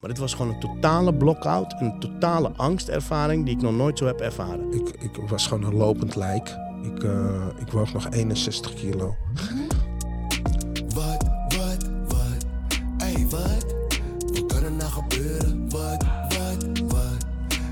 [0.00, 4.06] Maar dit was gewoon een totale block-out, een totale angstervaring die ik nog nooit zo
[4.06, 4.72] heb ervaren.
[4.72, 6.56] Ik, ik was gewoon een lopend lijk.
[6.82, 9.16] Ik, uh, ik woog nog 61 kilo.
[10.94, 11.24] Wat,
[11.56, 12.46] wat, wat?
[12.98, 13.74] Ey, wat?
[14.32, 15.70] Wat kan er nou gebeuren?
[15.70, 17.26] Wat, wat, wat?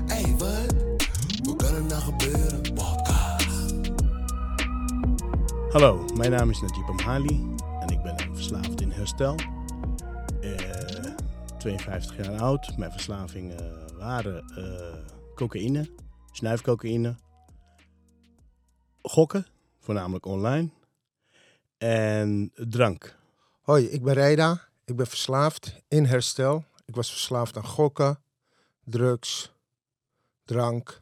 [0.07, 0.75] Ey, wat?
[1.43, 2.61] Wat kan er nou gebeuren?
[2.61, 3.91] Podcast.
[5.71, 9.35] Hallo, mijn naam is Najib Amhali en ik ben een verslaafd in herstel.
[11.65, 12.77] Uh, 52 jaar oud.
[12.77, 15.89] Mijn verslavingen waren uh, cocaïne,
[16.31, 17.15] snuifcocaïne,
[19.01, 19.45] gokken,
[19.79, 20.69] voornamelijk online,
[21.77, 23.15] en drank.
[23.61, 24.67] Hoi, ik ben Reda.
[24.83, 26.63] Ik ben verslaafd in herstel.
[26.85, 28.19] Ik was verslaafd aan gokken,
[28.83, 29.53] drugs,
[30.43, 31.01] drank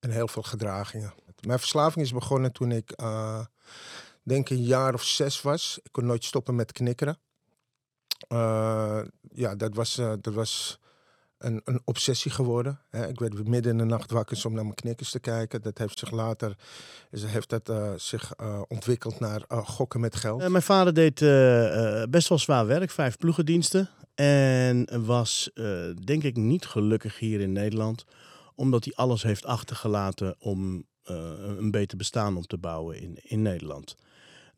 [0.00, 1.14] en heel veel gedragingen.
[1.46, 3.44] Mijn verslaving is begonnen toen ik, uh,
[4.22, 5.78] denk een jaar of zes was.
[5.82, 7.18] Ik kon nooit stoppen met knikkeren.
[8.28, 9.00] Uh,
[9.32, 10.80] ja, dat was, uh, dat was
[11.38, 12.80] een, een obsessie geworden.
[12.90, 13.08] Hè.
[13.08, 15.62] Ik werd midden in de nacht wakker om naar mijn knikkers te kijken.
[15.62, 16.56] Dat heeft zich later
[17.10, 18.32] heeft dat, uh, zich
[18.68, 20.48] ontwikkeld naar gokken met geld.
[20.48, 21.18] mijn vader deed
[22.10, 23.90] best wel zwaar werk, vijf ploegendiensten.
[24.14, 25.50] En was
[26.04, 28.04] denk ik niet gelukkig hier in Nederland.
[28.54, 33.96] Omdat hij alles heeft achtergelaten om een beter bestaan op te bouwen in, in Nederland.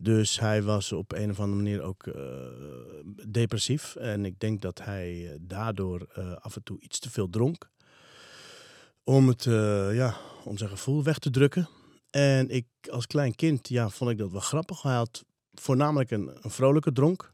[0.02, 2.14] Dus hij was op een of andere manier ook uh,
[3.28, 3.96] depressief.
[3.96, 7.70] En ik denk dat hij daardoor uh, af en toe iets te veel dronk.
[9.04, 9.44] Om, het,
[9.94, 11.68] ja, om zijn gevoel weg te drukken.
[12.10, 14.82] En ik als klein kind ja, vond ik dat wel grappig.
[14.82, 15.24] Hij had
[15.54, 17.32] voornamelijk een, een vrolijke dronk.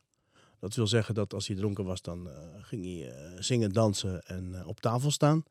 [0.60, 2.28] Dat wil zeggen dat als hij dronken was, dan
[2.60, 5.42] ging hij zingen, dansen en op tafel staan.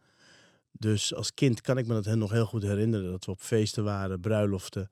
[0.72, 3.12] Dus als kind kan ik me dat nog heel goed herinneren.
[3.12, 4.90] Dat we op feesten waren, bruiloften.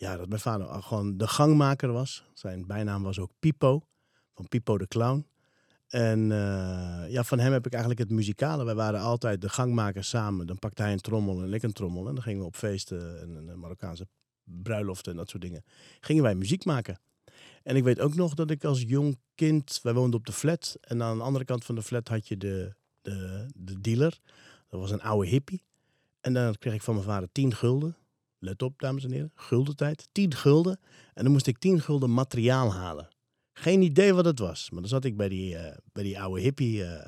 [0.00, 2.24] Ja, dat mijn vader gewoon de gangmaker was.
[2.34, 3.86] Zijn bijnaam was ook Pipo,
[4.34, 5.26] van Pipo de Clown.
[5.88, 8.64] En uh, ja, van hem heb ik eigenlijk het muzikale.
[8.64, 10.46] Wij waren altijd de gangmakers samen.
[10.46, 12.08] Dan pakte hij een trommel en ik een trommel.
[12.08, 14.08] En dan gingen we op feesten en, en Marokkaanse
[14.44, 15.64] bruiloften en dat soort dingen.
[16.00, 17.00] Gingen wij muziek maken.
[17.62, 20.76] En ik weet ook nog dat ik als jong kind, wij woonden op de flat.
[20.80, 24.18] En aan de andere kant van de flat had je de, de, de dealer.
[24.68, 25.62] Dat was een oude hippie.
[26.20, 27.96] En dan kreeg ik van mijn vader 10 gulden.
[28.40, 29.32] Let op, dames en heren.
[29.34, 30.08] Guldentijd.
[30.12, 30.80] 10 gulden.
[31.14, 33.08] En dan moest ik 10 gulden materiaal halen.
[33.52, 34.70] Geen idee wat het was.
[34.70, 37.04] Maar dan zat ik bij die, uh, bij die oude hippie uh,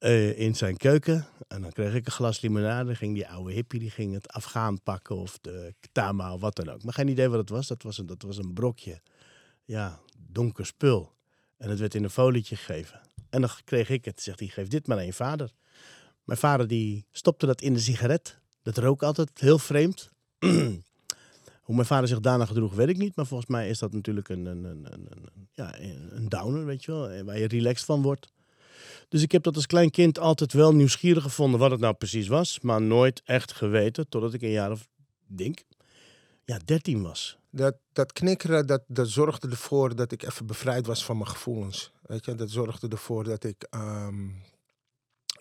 [0.00, 1.26] uh, in zijn keuken.
[1.48, 2.84] En dan kreeg ik een glas limonade.
[2.84, 5.16] Dan ging die oude hippie die ging het afgaan pakken.
[5.16, 6.82] Of de tama of wat dan ook.
[6.82, 7.66] Maar geen idee wat het was.
[7.66, 9.00] Dat was een, dat was een brokje.
[9.64, 11.12] Ja, donker spul.
[11.56, 13.00] En het werd in een folietje gegeven.
[13.30, 14.20] En dan kreeg ik het.
[14.20, 15.52] Zegt hij, geef dit maar aan je vader.
[16.24, 18.40] Mijn vader die stopte dat in de sigaret.
[18.62, 20.11] Dat rook altijd heel vreemd.
[21.62, 23.16] Hoe mijn vader zich daarna gedroeg, weet ik niet.
[23.16, 25.78] Maar volgens mij is dat natuurlijk een, een, een, een, ja,
[26.10, 27.24] een downer, weet je wel.
[27.24, 28.32] Waar je relaxed van wordt.
[29.08, 32.28] Dus ik heb dat als klein kind altijd wel nieuwsgierig gevonden wat het nou precies
[32.28, 32.60] was.
[32.60, 34.88] Maar nooit echt geweten, totdat ik een jaar of,
[35.26, 35.62] denk,
[36.44, 37.38] ja, 13 was.
[37.50, 41.92] Dat, dat knikkeren, dat, dat zorgde ervoor dat ik even bevrijd was van mijn gevoelens.
[42.02, 44.42] Weet je, dat zorgde ervoor dat ik um,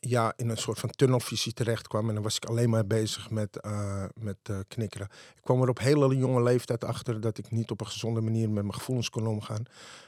[0.07, 2.07] ja, in een soort van tunnelvisie terecht kwam.
[2.07, 5.07] En dan was ik alleen maar bezig met, uh, met uh, knikkeren.
[5.35, 8.49] Ik kwam er op hele jonge leeftijd achter dat ik niet op een gezonde manier
[8.49, 9.63] met mijn gevoelens kon omgaan.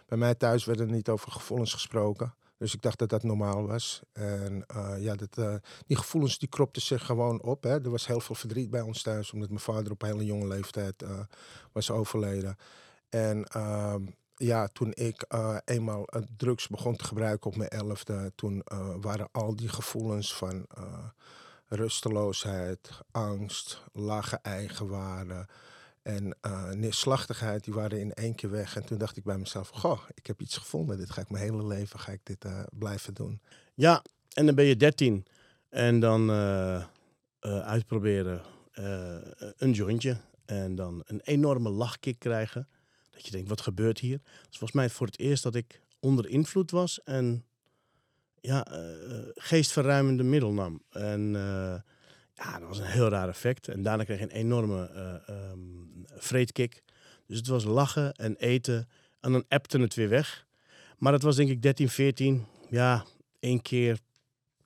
[0.07, 2.33] Bij mij thuis werd er niet over gevoelens gesproken.
[2.57, 4.01] Dus ik dacht dat dat normaal was.
[4.13, 7.63] En uh, ja, dat, die gevoelens die kropten zich gewoon op.
[7.63, 7.83] Hè.
[7.83, 11.03] Er was heel veel verdriet bij ons thuis, omdat mijn vader op hele jonge leeftijd
[11.71, 12.57] was overleden.
[13.09, 18.31] En ehm, ja, toen ik uh, eenmaal uh, drugs begon te gebruiken op mijn elfde,
[18.35, 20.67] toen uh, waren al die gevoelens van
[21.67, 25.47] rusteloosheid, angst, lage eigenwaarde
[26.01, 26.35] en
[26.73, 28.75] neerslachtigheid, die waren in één keer weg.
[28.75, 31.43] En toen dacht ik bij mezelf, goh, ik heb iets gevonden, dit ga ik mijn
[31.43, 33.41] hele leven, ga ik dit blijven doen.
[33.73, 34.03] Ja,
[34.33, 35.25] En dan ben je 13
[35.73, 36.83] en dan eh, eh,
[37.59, 38.41] uitproberen
[38.71, 39.15] eh,
[39.57, 40.17] een jointje.
[40.45, 42.67] En dan een enorme lachkick krijgen.
[43.13, 44.19] Dat je denkt, wat gebeurt hier?
[44.23, 47.45] Het is volgens mij voor het eerst dat ik onder invloed was en
[48.41, 48.79] ja, eh,
[49.35, 50.81] geestverruimende middel nam.
[50.89, 51.75] En eh,
[52.33, 53.67] ja, dat was een heel raar effect.
[53.67, 55.59] En daarna kreeg ik een enorme eh ehm,
[56.05, 56.83] vreedkick.
[57.27, 58.89] Dus het was lachen en eten.
[59.19, 60.45] En dan appte het weer weg.
[60.97, 62.45] Maar dat was denk ik 13, 14.
[62.69, 63.05] Ja,
[63.39, 63.99] één keer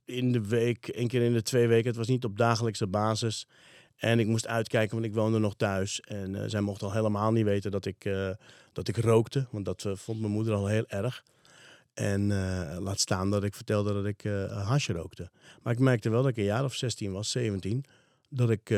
[0.05, 1.87] in de week, één keer in de twee weken.
[1.87, 3.47] Het was niet op dagelijkse basis.
[3.97, 6.01] En ik moest uitkijken, want ik woonde nog thuis.
[6.01, 8.29] En eh, zij mocht al helemaal niet weten dat ik, eh,
[8.73, 9.47] dat ik rookte.
[9.51, 11.23] Want dat eh, vond mijn moeder al heel erg.
[11.93, 12.27] En
[12.83, 15.29] laat staan dat ik vertelde dat ik hash rookte.
[15.61, 17.85] Maar ik merkte wel dat ik een jaar of 16 was, 17.
[18.29, 18.69] Dat ik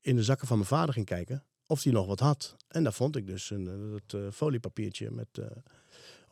[0.00, 2.56] in de zakken van mijn vader ging kijken of hij nog wat had.
[2.68, 5.28] En daar vond ik dus een, dat foliepapiertje met,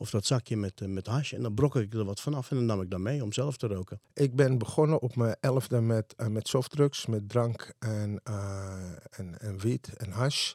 [0.04, 1.32] of dat zakje met, eh, met hash.
[1.32, 3.56] En dan brokkel ik er wat vanaf en dan nam ik dat mee om zelf
[3.56, 4.00] te roken.
[4.12, 9.38] Ik ben begonnen op mijn elfde met, eh, met softdrugs, met drank en, eh, en,
[9.40, 10.52] en wiet en hash.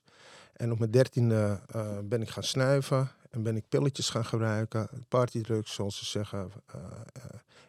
[0.53, 4.89] En op mijn dertiende eh, ben ik gaan snuiven en ben ik pilletjes gaan gebruiken.
[5.07, 6.51] Partydrugs, zoals ze zeggen.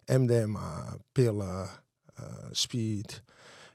[0.06, 1.68] MDMA, pillen,
[2.50, 3.22] speed.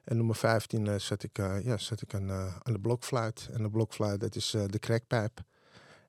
[0.03, 3.49] En op mijn vijftiende zat ik, ja, zat ik aan, aan de blokfluit.
[3.51, 5.41] En de blokfluit, dat is de crackpijp.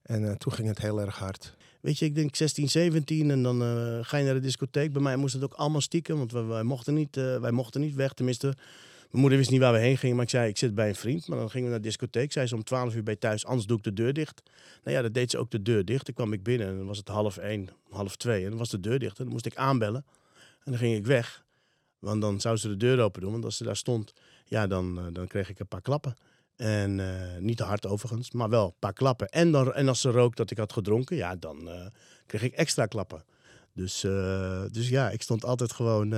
[0.02, 1.55] En toen ging het heel erg hard.
[1.86, 4.92] Weet je, ik denk 16, 17 en dan eh, ga je naar de discotheek.
[4.92, 7.94] Bij mij moest het ook allemaal stiekem, want wij, mochten niet, eh, wij mochten niet
[7.94, 8.12] weg.
[8.12, 10.88] Tenminste, mijn moeder wist niet waar we heen gingen, maar ik zei, ik zit bij
[10.88, 11.28] een vriend.
[11.28, 12.32] Maar dan gingen we naar de discotheek.
[12.32, 14.42] Zei ze om 12 uur bij thuis, anders doe ik de deur dicht.
[14.84, 16.04] Nou ja, dat deed ze ook de deur dicht.
[16.04, 18.42] Toen kwam ik binnen en dan was het half één, half twee.
[18.42, 20.04] En dan was de deur dicht en dan moest ik aanbellen.
[20.64, 21.44] En dan ging ik weg.
[21.98, 23.32] Want dan zou ze de deur open doen.
[23.32, 24.12] Want als ze daar stond,
[24.44, 26.16] ja, dan, eh, dan kreeg ik een paar klappen.
[26.56, 29.28] En eh, niet te hard overigens, maar wel een paar klappen.
[29.28, 31.86] En, dan, en als ze rook dat ik had gedronken, ja, dan eh,
[32.26, 33.24] kreeg ik extra klappen.
[33.72, 36.12] Dus, eh, dus ja, ik stond altijd gewoon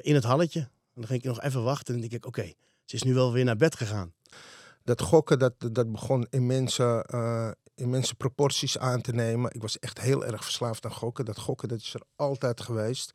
[0.00, 0.60] in het halletje.
[0.60, 2.52] En dan ging ik nog even wachten en denk ik, oké,
[2.84, 4.12] ze is nu wel weer naar bed gegaan.
[4.84, 9.50] dat gokken, dat, dat begon immense, eh immense proporties aan te nemen.
[9.54, 11.24] Ik was echt heel erg verslaafd aan gokken.
[11.24, 13.12] Dat gokken, dat is er altijd geweest.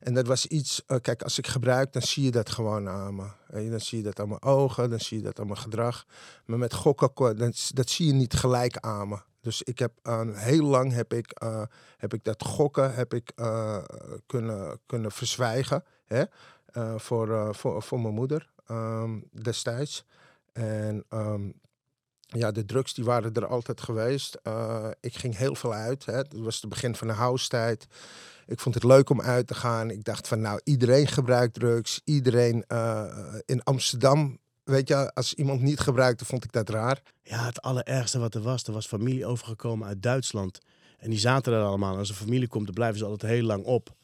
[0.00, 3.14] En dat was iets, eh, kijk, als ik gebruik, dan zie je dat gewoon aan
[3.14, 3.26] me.
[3.62, 6.06] Je, Dan zie je dat aan mijn ogen, dan zie je dat aan mijn gedrag.
[6.44, 9.18] Maar met gokken, dat, dat zie je niet gelijk aan me.
[9.40, 11.62] Dus ik heb aan heel lang heb ik, eh,
[11.96, 13.84] heb ik dat gokken heb ik, eh,
[14.26, 16.24] kunnen, kunnen verzwijgen hè?
[16.74, 20.04] eh, voor, eh, voor, voor mijn moeder ehm, destijds.
[20.52, 21.50] En ehm,
[22.38, 24.34] ja, de drugs die waren er altijd geweest.
[24.42, 26.04] Eh, ik ging heel veel uit.
[26.04, 26.12] Hè.
[26.16, 27.86] Het was het begin van de house-tijd.
[28.46, 29.90] Ik vond het leuk om uit te gaan.
[29.90, 32.00] Ik dacht van nou, iedereen gebruikt drugs.
[32.04, 37.02] Iedereen eh, in Amsterdam, weet je, als iemand niet gebruikte, vond ik dat raar.
[37.22, 40.58] Ja, het allerergste wat er was, er was familie overgekomen uit Duitsland.
[40.98, 41.96] En die zaten er allemaal.
[41.96, 43.94] Als een familie komt, dan blijven ze altijd heel lang op.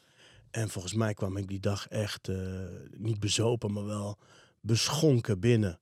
[0.51, 2.37] En volgens mij kwam ik die dag echt eh,
[2.97, 4.17] niet bezopen, maar wel
[4.61, 5.79] beschonken binnen.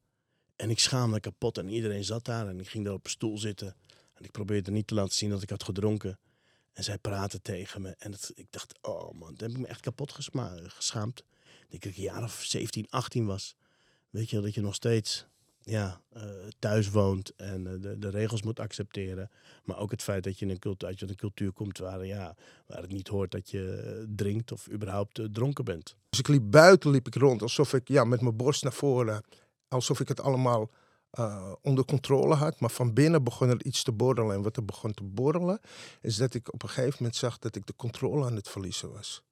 [0.60, 2.48] En ik schaamde kapot en iedereen zat daar.
[2.48, 3.76] En ik ging daar op een stoel zitten.
[4.14, 6.20] En ik probeerde niet te laten zien dat ik had gedronken.
[6.74, 7.96] En zij praten tegen me.
[7.98, 11.20] En ik dacht, oh man, dan heb ik me echt kapot geschaamd.
[11.20, 13.56] Ik denk dat ik een jaar of 17, 18 was.
[14.10, 15.26] Weet je, dat je nog steeds
[15.62, 16.24] ja, eh,
[16.60, 19.30] thuis woont en eh, de, de regels moet accepteren.
[19.64, 22.36] Maar ook het feit dat je in een cultuur, uit een cultuur komt waar, ja,
[22.66, 25.96] waar het niet hoort dat je eh, drinkt of überhaupt dronken bent.
[26.10, 29.24] Dus ik liep buiten, liep ik rond, alsof ik ja, met mijn borst naar voren,
[29.70, 30.70] alsof ik het allemaal
[31.10, 32.60] eh, onder controle had.
[32.60, 34.36] Maar van binnen begon er iets te borrelen.
[34.36, 35.60] En wat er begon te borrelen,
[36.02, 38.92] is dat ik op een gegeven moment zag dat ik de controle aan het verliezen
[38.92, 39.24] was.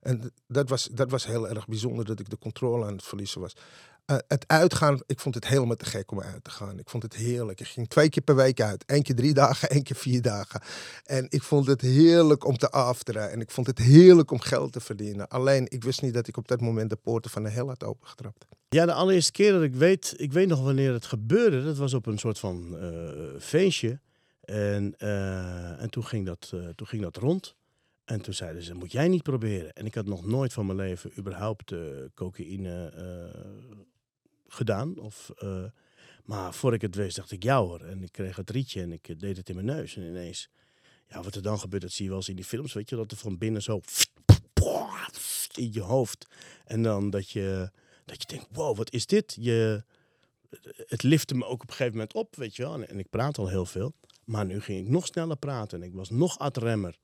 [0.00, 3.40] En dat was, dat was heel erg bijzonder dat ik de controle aan het verliezen
[3.40, 3.56] was.
[4.04, 6.78] Eh, het uitgaan, ik vond het helemaal te gek om uit te gaan.
[6.78, 7.60] Ik vond het heerlijk.
[7.60, 8.84] Ik ging twee keer per week uit.
[8.86, 10.60] Eén keer drie dagen, één keer vier dagen.
[11.04, 13.30] En ik vond het heerlijk om te afteren.
[13.30, 15.28] En ik vond het heerlijk om geld te verdienen.
[15.28, 17.84] Alleen, ik wist niet dat ik op dat moment de poorten van de hel had
[17.84, 18.46] opengetrapt.
[18.68, 21.64] Ja, de allereerste keer dat ik weet, ik weet nog wanneer het gebeurde.
[21.64, 24.00] Dat was op een soort van eh, feestje.
[24.40, 27.54] En, eh, en toen, ging dat, eh, toen ging dat rond.
[28.04, 29.72] En toen zeiden ze, moet jij niet proberen.
[29.72, 31.74] En ik had nog nooit van mijn leven überhaupt
[32.14, 32.92] cocaïne
[34.48, 34.98] gedaan.
[34.98, 35.30] Of,
[36.24, 37.80] maar voor ik het wist, dacht ik, ja hoor.
[37.80, 39.96] En ik kreeg het rietje en ik deed het in mijn neus.
[39.96, 40.48] En ineens,
[41.08, 42.72] ja, wat er dan gebeurt, dat zie je wel eens in die films.
[42.72, 43.80] Weet je, dat er van binnen zo
[45.54, 46.26] in je hoofd.
[46.64, 47.70] En dan dat je,
[48.06, 49.36] dat je denkt, wow, wat is dit?
[49.40, 49.84] Je,
[50.86, 52.82] het lifte me ook op een gegeven moment op, weet je wel.
[52.82, 53.94] En, ik praat al heel veel.
[54.24, 56.98] Maar nu ging ik nog sneller praten en ik was nog adremmer.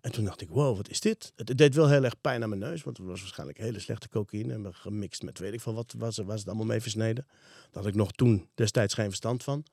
[0.00, 1.32] En toen dacht ik, wow, wat is dit?
[1.36, 4.08] Het, deed wel heel erg pijn aan mijn neus, want het was waarschijnlijk hele slechte
[4.08, 4.72] cocaïne.
[4.72, 7.26] Gemixt met weet ik veel wat, was, was het allemaal mee versneden.
[7.70, 9.64] Daar had ik nog toen destijds geen verstand van.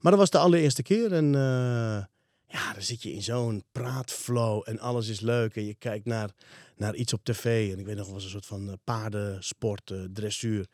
[0.00, 2.04] Maar dat was de allereerste keer en eh,
[2.50, 5.56] ja, dan zit je in zo'n praatflow en alles is leuk.
[5.56, 6.30] En je kijkt naar,
[6.80, 7.72] naar iets op tv.
[7.72, 10.66] En ik weet nog, was een soort van eh, paardensport, eh, dressuur.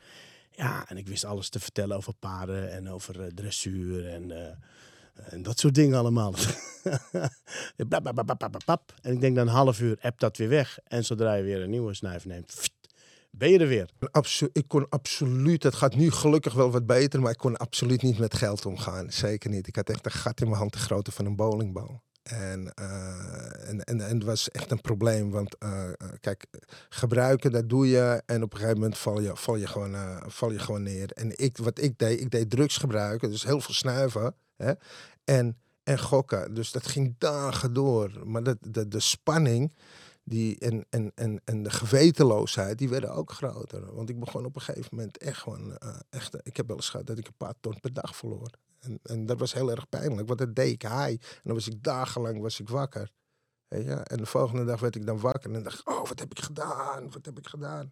[0.50, 4.56] Ja, en ik wist alles te vertellen over paarden en over eh, dressuur en,
[5.14, 6.34] en dat soort dingen allemaal.
[9.02, 10.78] En ik denk dan een half uur appt dat weer weg.
[10.84, 12.70] En zodra je weer een nieuwe snuif neemt,
[13.30, 13.90] ben je er weer.
[14.52, 18.18] Ik kon absoluut, het gaat nu gelukkig wel wat beter, maar ik kon absoluut niet
[18.18, 19.12] met geld omgaan.
[19.12, 19.66] Zeker niet.
[19.66, 22.02] Ik had echt een gat in mijn hand de grootte van een bowlingbal.
[22.26, 26.47] En, eh, en, en, en het was echt een probleem, want eh, eh, kijk,
[26.88, 30.50] gebruiken, dat doe je en op een gegeven moment val je, val je, gewoon, val
[30.50, 31.11] je gewoon neer.
[31.12, 34.73] En ik, wat ik deed, ik deed drugs gebruiken, dus heel veel snuiven hè,
[35.25, 36.54] en, en gokken.
[36.54, 38.11] Dus dat ging dagen door.
[38.25, 39.73] Maar dat, de, spanning,
[40.25, 43.95] die, en, en, en, en de gewetenloosheid, die werden ook groter.
[43.95, 45.78] Want ik begon op een gegeven moment echt gewoon,
[46.11, 48.50] echt, ik heb wel eens gehad dat ik een paar ton per dag verloor.
[48.80, 51.11] En, en dat was heel erg pijnlijk, want dat deed ik high.
[51.11, 53.11] En dan was ik dagenlang was ik wakker.
[53.68, 53.95] Je?
[53.95, 57.11] En de volgende dag werd ik dan wakker en dacht oh, wat heb ik gedaan?
[57.11, 57.90] Wat heb ik gedaan?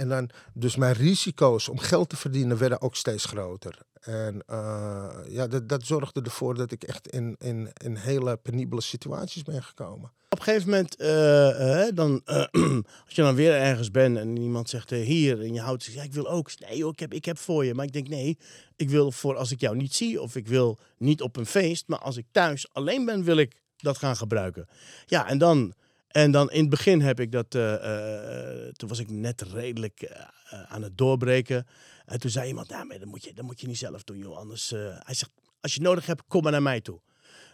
[0.00, 3.78] En dan, dus mijn risico's om geld te verdienen werden ook steeds groter.
[4.00, 8.80] En eh, ja, dat, dat zorgde ervoor dat ik echt in, in, in hele penibele
[8.80, 10.12] situaties ben gekomen.
[10.28, 12.22] Op een gegeven moment, eh, eh, dan,
[13.04, 16.12] als je dan weer ergens bent en iemand zegt hier en je houdt zich, ik
[16.12, 16.50] wil ook.
[16.58, 17.74] Nee joh, ik heb, ik heb voor je.
[17.74, 18.38] Maar ik denk nee,
[18.76, 21.88] ik wil voor als ik jou niet zie of ik wil niet op een feest,
[21.88, 24.68] maar als ik thuis alleen ben, wil ik dat gaan gebruiken.
[25.06, 25.74] Ja, en dan,
[26.10, 30.02] en dan in het begin heb ik dat, eh, eh, toen was ik net redelijk
[30.02, 31.66] eh, eh, aan het doorbreken.
[32.06, 34.18] En toen zei iemand, nou, maar dat moet je, dat moet je niet zelf doen
[34.18, 34.72] joh, anders.
[34.72, 37.00] eh, hij zegt, als je nodig hebt, kom maar naar mij toe.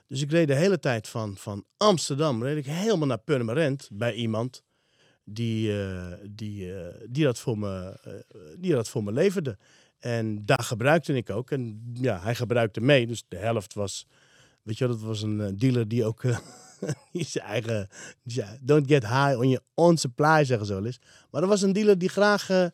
[0.09, 4.13] Dus ik reed de hele tijd van, van Amsterdam reed ik helemaal naar Purmerend bij
[4.15, 4.63] iemand
[5.25, 9.59] die, eh, die, eh, die, dat voor me, eh, die dat voor me leverde.
[9.99, 11.51] En daar gebruikte ik ook.
[11.51, 13.07] En ja, hij gebruikte mee.
[13.07, 14.07] Dus de helft was,
[14.63, 16.23] weet je wel, dat was een eh, dealer die ook
[17.12, 17.88] die zijn eigen,
[18.61, 21.00] don't get high on your own supply, zeggen ze wel eens.
[21.30, 22.66] Maar er was een dealer die graag eh,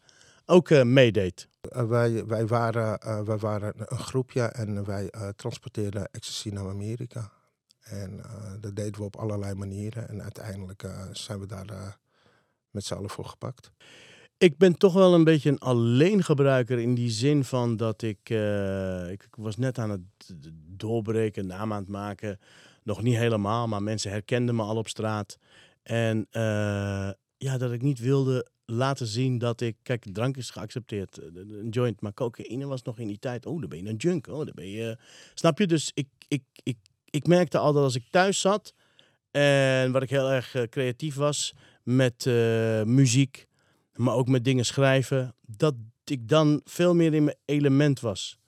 [0.47, 1.49] ook eh, meedeed.
[1.61, 7.31] Eh, wij, wij, waren, wij waren een groepje en wij transporteerden ecstasy naar Amerika.
[7.83, 8.21] En
[8.61, 10.09] dat deden we op allerlei manieren.
[10.09, 11.99] En uiteindelijk zijn we daar
[12.71, 13.73] met z'n allen voor gepakt.
[14.39, 18.31] Ik ben toch wel een beetje een alleengebruiker in die zin van dat ik,
[19.11, 20.01] ik was net aan het
[20.67, 22.39] doorbreken, naam aan het maken.
[22.83, 25.39] Nog niet helemaal, maar mensen herkenden me al op straat.
[25.83, 29.77] En eh, ja, dat ik niet wilde laten zien dat ik...
[29.83, 32.01] Kijk, drank is geaccepteerd, eh, een joint.
[32.01, 33.47] Maar cocaïne was nog in die tijd...
[33.47, 34.27] Oh, dan ben je een junk.
[34.27, 34.99] Oh, dan ben je...
[35.35, 35.67] Snap je?
[35.67, 38.75] Dus ik, ik, ik, ik merkte al dat als ik thuis zat...
[39.31, 43.47] En wat ik heel erg eh, creatief was met eh, muziek
[43.95, 45.75] maar ook met dingen schrijven, dat
[46.05, 48.39] ik dan veel meer in mijn element was.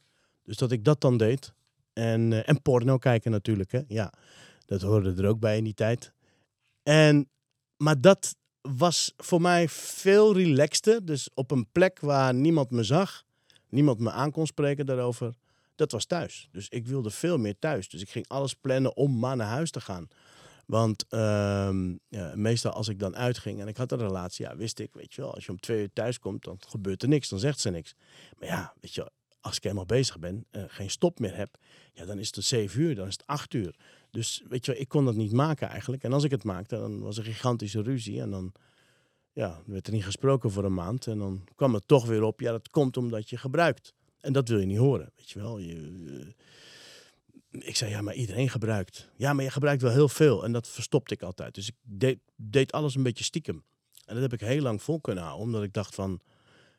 [0.43, 1.55] Dus dat ik dat dan deed.
[1.95, 3.81] En, eh, en porno kijken natuurlijk, hè.
[3.89, 4.13] Ja,
[4.67, 6.13] dat hoorde er ook bij in die tijd.
[6.83, 7.29] En,
[7.77, 11.05] maar dat was voor mij veel relaxter.
[11.05, 13.25] Dus op een plek waar niemand me zag,
[13.69, 15.35] niemand me aan kon spreken daarover.
[15.75, 16.49] Dat was thuis.
[16.53, 17.89] Dus ik wilde veel meer thuis.
[17.89, 20.09] Dus ik ging alles plannen om maar naar huis te gaan.
[20.67, 24.79] Want ehm, ja, meestal als ik dan uitging en ik had een relatie, ja, wist
[24.79, 27.29] ik, weet je wel, als je om twee uur thuis komt, dan gebeurt er niks,
[27.29, 27.95] dan zegt ze niks.
[28.39, 29.11] Maar ja, weet je,
[29.45, 31.59] als ik helemaal bezig ben, eh, geen stop meer heb,
[31.93, 33.77] ja, dan is het zeven uur, dan is het acht uur.
[34.11, 36.03] Dus weet je, ik kon dat niet maken eigenlijk.
[36.03, 38.53] En als ik het maakte, dan was er gigantische ruzie en dan
[39.33, 41.07] ja, werd er niet gesproken voor een maand.
[41.07, 43.95] En dan kwam het toch weer op, ja, dat komt omdat je gebruikt.
[44.21, 45.59] En dat wil je niet horen, weet je wel.
[45.59, 46.35] Je,
[47.51, 49.11] eh, ik zei, ja, maar iedereen gebruikt.
[49.17, 50.45] Ja, maar je gebruikt wel heel veel.
[50.45, 51.55] En dat verstopte ik altijd.
[51.55, 53.65] Dus ik deed, deed alles een beetje stiekem.
[54.05, 55.47] En dat heb ik heel lang vol kunnen houden.
[55.47, 56.21] Omdat ik dacht van,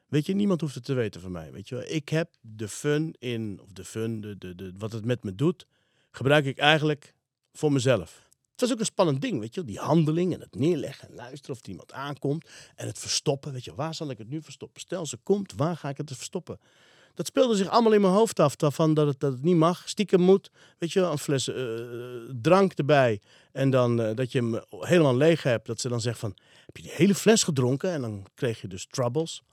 [0.07, 1.51] weet je, niemand hoeft het te weten van mij.
[1.51, 1.83] Weet je wel.
[1.87, 5.35] Ik heb de fun in, of de fun, de, de, de, wat het met me
[5.35, 5.67] doet,
[6.11, 7.13] gebruik ik eigenlijk
[7.53, 8.23] voor mezelf.
[8.51, 9.63] Het was ook een spannend ding, weet je.
[9.63, 12.49] Die handeling en het neerleggen en luisteren of iemand aankomt.
[12.75, 14.81] En het verstoppen, weet je, waar zal ik het nu verstoppen?
[14.81, 16.59] Stel ze komt, waar ga ik het verstoppen?
[17.13, 18.55] Dat speelde zich allemaal in mijn hoofd af.
[18.57, 20.51] Van dat het, dat het niet mag, stiekem moet.
[20.77, 21.55] Weet je een fles eh,
[22.41, 23.21] drank erbij.
[23.51, 25.67] En dan eh, dat je hem helemaal leeg hebt.
[25.67, 26.35] Dat ze dan zegt van,
[26.65, 27.91] heb je die hele fles gedronken?
[27.91, 29.43] En dan kreeg je dus troubles.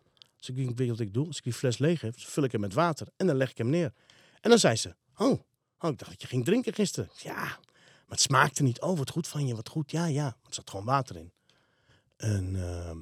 [0.46, 1.26] Dus ik weet wat ik doe?
[1.26, 3.06] Als ik die fles leeg heb, vul ik hem met water.
[3.16, 3.92] En dan leg ik hem neer.
[4.40, 5.40] En dan zei ze, oh,
[5.78, 7.10] oh ik dacht dat je ging drinken gisteren.
[7.16, 8.80] Ja, maar het smaakte niet.
[8.80, 9.90] Oh, wat goed van je, wat goed.
[9.90, 11.32] Ja, ja, maar er zat gewoon water in.
[12.16, 12.56] En...
[12.56, 12.98] ehm,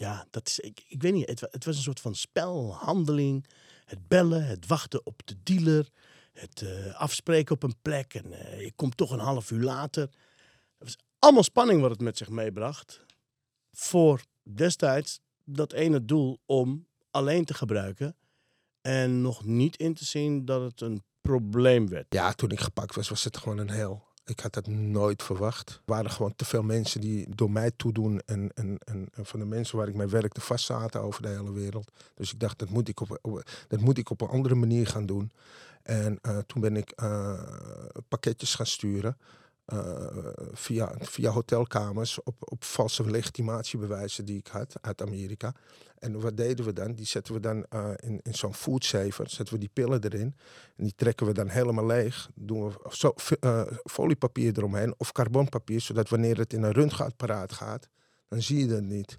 [0.00, 3.46] ja, dat is, ik, ik weet niet, het, het was een soort van spel, handeling.
[3.84, 5.88] Het bellen, het wachten op de dealer,
[6.32, 10.02] het eh, afspreken op een plek en eh, je komt toch een half uur later.
[10.02, 10.12] Het
[10.78, 13.04] was allemaal spanning wat het met zich meebracht.
[13.72, 18.16] Voor destijds dat ene doel om alleen te gebruiken
[18.80, 22.06] en nog niet in te zien dat het een probleem werd.
[22.08, 24.06] Ja, toen ik gepakt was, was het gewoon een heel.
[24.24, 25.70] ik had dat nooit verwacht.
[25.70, 28.20] Er waren gewoon te veel mensen die door mij toedoen.
[28.26, 31.52] En, en, en, van de mensen waar ik mee werkte vast zaten over de hele
[31.52, 31.90] wereld.
[32.14, 34.86] Dus ik dacht, dat moet ik op, op- dat moet ik op een andere manier
[34.86, 35.30] gaan doen.
[35.82, 37.42] En eh, toen ben ik eh,
[38.08, 39.16] pakketjes gaan sturen.
[39.68, 40.06] Eh,
[40.52, 45.54] via, via hotelkamers op, op valse legitimatiebewijzen die ik had uit Amerika.
[45.98, 46.94] En wat deden we dan?
[46.94, 50.34] Die zetten we dan eh, in, in zo'n foodsaver, zetten we die pillen erin.
[50.76, 52.30] En die trekken we dan helemaal leeg.
[52.34, 57.88] Doen we zo, eh, foliepapier eromheen of carbonpapier, zodat wanneer het in een röntgenapparaat gaat,
[58.28, 59.18] dan zie je dat niet.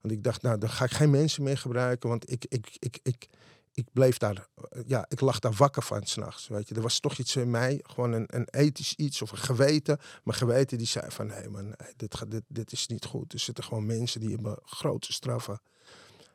[0.00, 2.98] Want ik dacht, nou, dan ga ik geen mensen meer gebruiken, want ik, ik, ik,
[3.02, 3.28] ik,
[3.74, 6.48] ik bleef daar, eh, ja, ik lag daar wakker van s'nachts.
[6.48, 9.38] Weet je, er was toch iets in mij, gewoon een, een ethisch iets of een
[9.38, 9.98] geweten.
[10.24, 13.32] Mijn geweten die zei van, hé man, hey, dit, gaat- dit, dit is niet goed.
[13.32, 15.60] Er zitten gewoon mensen die hebben grote straffen.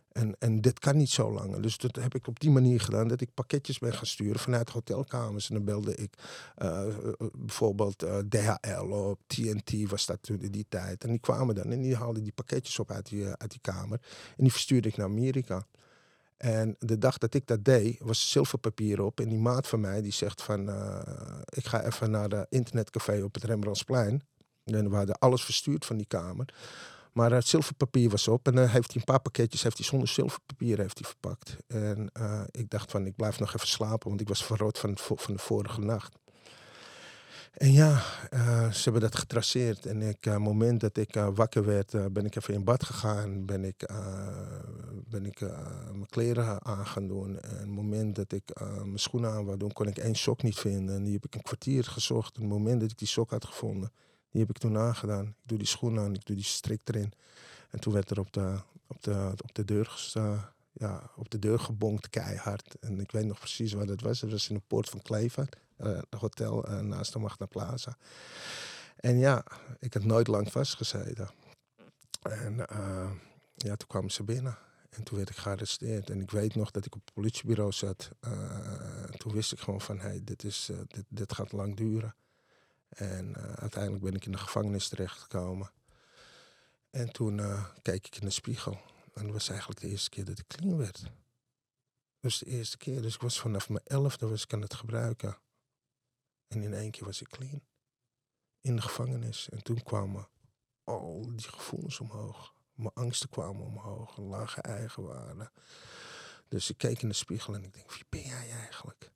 [0.10, 1.60] En, en dit kan niet zo lang.
[1.60, 3.08] Dus dat heb ik op die manier gedaan.
[3.08, 5.50] Dat ik pakketjes ben gaan sturen vanuit hotelkamers.
[5.50, 6.13] En dan belde ik
[6.55, 11.03] eh, eh, bijvoorbeeld eh, DHL op, TNT was dat toen in die tijd.
[11.03, 13.60] En die kwamen dan en die haalden die pakketjes op uit die, eh, uit die
[13.62, 14.00] kamer.
[14.38, 15.65] En die verstuurde ik naar Amerika.
[16.39, 19.19] En de dag dat ik dat deed, was zilverpapier op.
[19.19, 20.69] En die maat van mij die zegt van...
[20.69, 21.00] eh,
[21.50, 24.22] ik ga even naar de internetcafé op het Rembrandtsplein.
[24.63, 26.53] En we hadden alles verstuurd van die kamer.
[27.13, 30.08] Maar het zilverpapier was op en dan heeft hij een paar pakketjes heeft hij zonder
[30.08, 31.58] zilverpapier heeft hij verpakt.
[31.67, 34.98] En eh, ik dacht van ik blijf nog even slapen, want ik was verrood van,
[34.98, 36.17] van de vorige nacht.
[37.53, 39.85] En ja, eh, ze hebben dat getraceerd.
[39.85, 42.63] En ik, eh, het moment dat ik eh, wakker werd, eh, ben ik even in
[42.63, 43.45] bad gegaan.
[43.45, 44.27] Ben ik, eh,
[45.09, 45.49] ben ik eh,
[45.91, 47.39] mijn kleren aan gaan doen.
[47.39, 50.43] En het moment dat ik eh, mijn schoenen aan wou doen, kon ik één sok
[50.43, 50.95] niet vinden.
[50.95, 52.35] En die heb ik een kwartier gezocht.
[52.35, 53.91] En het moment dat ik die sok had gevonden,
[54.31, 55.25] die heb ik toen aangedaan.
[55.25, 57.11] Ik doe die schoenen aan, ik doe die strik erin.
[57.69, 61.39] En toen werd er op de, op de, op de, deur, eh, ja, op de
[61.39, 62.75] deur gebonkt, keihard.
[62.79, 64.19] En ik weet nog precies waar dat was.
[64.19, 65.49] Dat was in de poort van eh, een
[66.17, 67.98] hotel eh, naast de Magna Plaza.
[68.95, 69.43] En ja,
[69.79, 71.29] ik had nooit lang vastgezeten.
[72.21, 73.12] En eh,
[73.55, 74.57] ja, toen kwamen ze binnen.
[74.89, 76.09] En toen werd ik gearresteerd.
[76.09, 78.10] En ik weet nog dat ik op het politiebureau zat.
[78.19, 82.15] Eh, toen wist ik gewoon van, hey, dit, is, eh, dit, dit gaat lang duren.
[82.89, 85.71] En eh, uiteindelijk ben ik in de gevangenis terechtgekomen.
[86.89, 88.80] En toen eh, keek ik in de spiegel.
[89.13, 91.03] En dat was eigenlijk de eerste keer dat ik clean werd.
[92.19, 93.01] Was de eerste keer.
[93.01, 95.38] Dus ik was vanaf mijn elfde was ik aan het gebruiken.
[96.49, 97.62] En in één keer was ik clean.
[98.62, 99.49] In de gevangenis.
[99.49, 100.27] En toen kwamen
[100.83, 102.53] al die gevoelens omhoog.
[102.73, 104.17] Mijn angsten kwamen omhoog.
[104.17, 105.51] Een lage eigenwaarde.
[106.47, 109.12] Dus ik keek in de spiegel en ik denk, wie ben jij eigenlijk?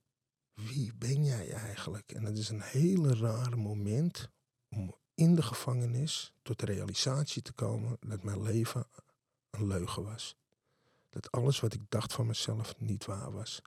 [0.53, 2.11] Wie ben jij eigenlijk?
[2.11, 4.29] En het is een hele rare moment
[4.69, 8.87] om in de gevangenis tot de realisatie te komen dat mijn leven
[9.49, 10.35] een leugen was.
[11.09, 13.61] Dat alles wat ik dacht van mezelf niet waar was.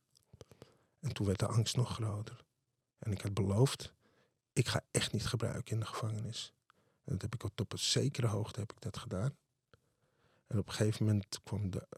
[1.01, 2.45] En toen werd de angst nog groter.
[3.07, 3.93] En ik had beloofd,
[4.53, 6.53] ik ga echt niet gebruiken in de gevangenis.
[7.05, 9.37] En dat heb ik op een zekere hoogte heb ik dat gedaan.
[10.47, 11.41] En op een gegeven moment
[11.73, 11.89] de,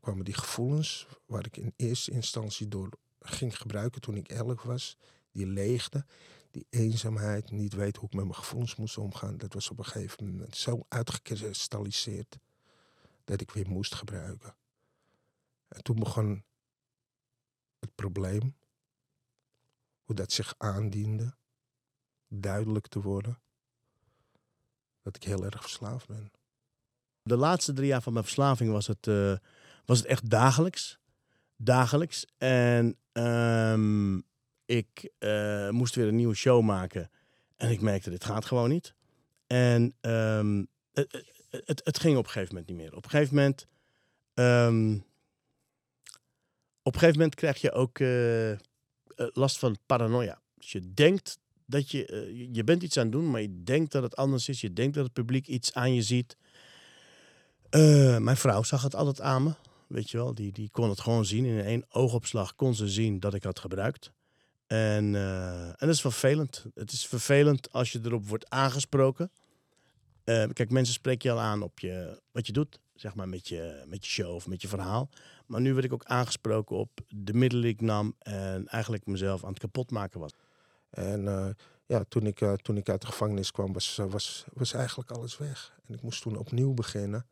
[0.00, 2.88] kwamen die gevoelens waar ik in eerste instantie door
[3.20, 4.96] ging gebruiken toen ik elf was.
[5.32, 6.04] Die leegte,
[6.50, 9.36] die eenzaamheid, niet weten hoe ik met mijn gevoelens moest omgaan.
[9.36, 12.38] Dat was op een gegeven moment zo uitgekristalliseerd
[13.24, 14.54] dat ik weer moest gebruiken.
[15.68, 16.44] En toen begon
[17.78, 18.54] het probleem,
[20.10, 21.34] hoe dat zich aandiende,
[22.28, 23.40] duidelijk te worden.
[25.02, 26.32] Dat ik heel erg verslaafd ben.
[27.22, 29.34] De laatste drie jaar van mijn verslaving was het, eh,
[29.84, 30.98] was het echt dagelijks.
[31.56, 32.26] Dagelijks.
[32.38, 34.20] En ehm,
[34.64, 37.10] ik eh, moest weer een nieuwe show maken.
[37.56, 38.94] En ik merkte, dit gaat gewoon niet.
[39.46, 42.96] En ehm, het, het, het ging op een gegeven moment niet meer.
[42.96, 43.66] Op een gegeven moment...
[44.34, 44.94] ehm,
[46.82, 48.68] op een gegeven moment krijg je ook eh,
[49.20, 50.40] eh, last van paranoia.
[50.54, 52.06] Dus je denkt dat je...
[52.06, 54.60] eh, je- je bent iets aan het doen, maar je denkt dat het anders is.
[54.60, 56.36] Je denkt dat het publiek iets aan je ziet.
[57.70, 59.54] Eh, mijn vrouw zag het altijd aan me.
[59.88, 61.44] Weet je wel, die, die kon het gewoon zien.
[61.44, 64.12] In één oogopslag kon ze zien dat ik had gebruikt.
[64.66, 66.64] En, en dat is vervelend.
[66.74, 69.30] Het is vervelend als je erop wordt aangesproken.
[70.24, 72.78] Kijk, mensen spreken je al aan op je, wat je doet.
[72.94, 75.10] Zeg maar met je, met je show of met je verhaal.
[75.50, 78.14] Maar nu werd ik ook aangesproken op de middelen die ik nam.
[78.18, 80.32] En eigenlijk mezelf aan het kapotmaken was.
[80.90, 81.48] En eh,
[81.86, 85.10] ja, toen ik, eh, toen ik uit de gevangenis kwam, was, eh, was, was eigenlijk
[85.10, 85.78] alles weg.
[85.86, 87.26] En ik moest toen opnieuw beginnen.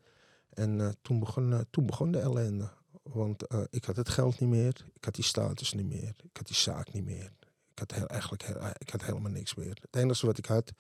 [0.49, 2.71] En toen, begon, toen begon de ellende.
[3.03, 4.87] Want ik had het geld niet meer.
[4.95, 6.15] Ik had die status niet meer.
[6.23, 7.33] Ik had die zaak niet meer.
[7.73, 8.43] Ik had, heel, eigenlijk
[8.79, 9.79] ik had helemaal niks meer.
[9.81, 10.73] Het enige wat ik had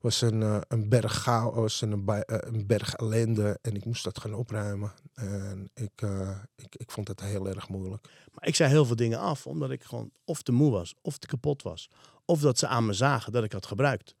[0.00, 3.58] was een, eh, een berg chaos en een, eh, een berg ellende.
[3.62, 4.92] En ik moest dat gaan opruimen.
[5.14, 8.08] En ik, eh, ik, ik vond het heel erg moeilijk.
[8.34, 11.18] Maar ik zei heel veel dingen af, omdat ik gewoon of te moe was, of
[11.18, 11.90] te kapot was.
[12.24, 14.14] Of dat ze aan me zagen dat ik had gebruikt.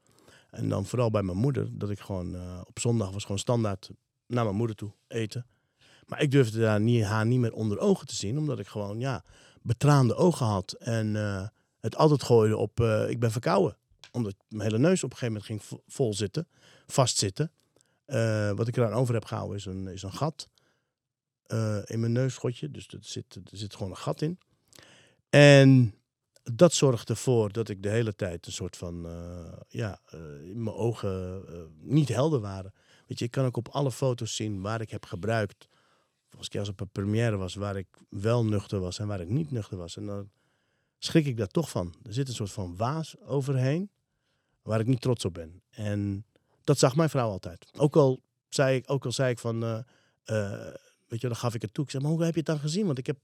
[0.50, 3.90] En dan vooral bij mijn moeder, dat ik gewoon op zondag was gewoon standaard
[4.26, 5.46] naar mijn moeder toe eten.
[6.06, 9.00] Maar ik durfde daar niet, haar niet meer onder ogen te zien, omdat ik gewoon
[9.00, 9.24] ja,
[9.62, 10.72] betraande ogen had.
[10.72, 11.14] En
[11.80, 13.76] het altijd gooide op ik ben verkouden.
[14.18, 16.48] Omdat mijn hele neus op een gegeven moment ging vo- vol zitten,
[16.86, 17.52] vastzitten.
[18.04, 20.48] Eh, wat ik eraan over heb gehouden is een, is een gat
[21.42, 22.70] eh, in mijn neusschotje.
[22.70, 24.38] Dus er zit, er zit gewoon een gat in.
[25.30, 25.94] En
[26.42, 30.00] dat zorgt ervoor dat ik de hele tijd een soort van, eh, ja,
[30.54, 31.44] mijn ogen
[31.80, 32.72] niet helder waren.
[33.06, 35.68] Weet je, ik kan ook op alle foto's zien waar ik heb gebruikt.
[36.36, 39.28] Als ik als op een première was, waar ik wel nuchter was en waar ik
[39.28, 39.96] niet nuchter was.
[39.96, 40.30] En dan
[40.98, 41.94] schrik ik daar toch van.
[42.02, 43.90] Er zit een soort van waas overheen,
[44.68, 45.62] waar ik niet trots op ben.
[45.70, 46.24] En
[46.64, 47.70] dat zag mijn vrouw altijd.
[47.76, 49.64] Ook al zei ik, ook al zei ik van,
[50.24, 50.56] eh,
[51.08, 51.84] weet je, dan gaf ik het toe.
[51.84, 52.86] Ik zei, maar hoe heb je het dan gezien?
[52.86, 53.16] Want ik heb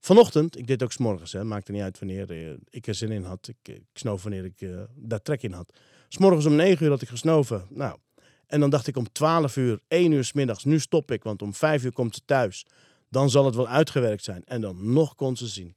[0.00, 3.22] vanochtend, ik deed ook s'morgens, hè, maakte niet uit wanneer eh, ik er zin in
[3.22, 3.48] had.
[3.48, 5.72] Ik, ik snoof wanneer ik eh, daar trek in had.
[6.08, 7.66] S'morgens om 9 uur had ik gesnoven.
[7.68, 7.98] Nou,
[8.46, 11.42] en dan dacht ik om 12 uur, 1 uur 's middags, nu stop ik, want
[11.42, 12.66] om 5 uur komt ze thuis.
[13.08, 14.44] Dan zal het wel uitgewerkt zijn.
[14.44, 15.74] En dan nog kon ze zien.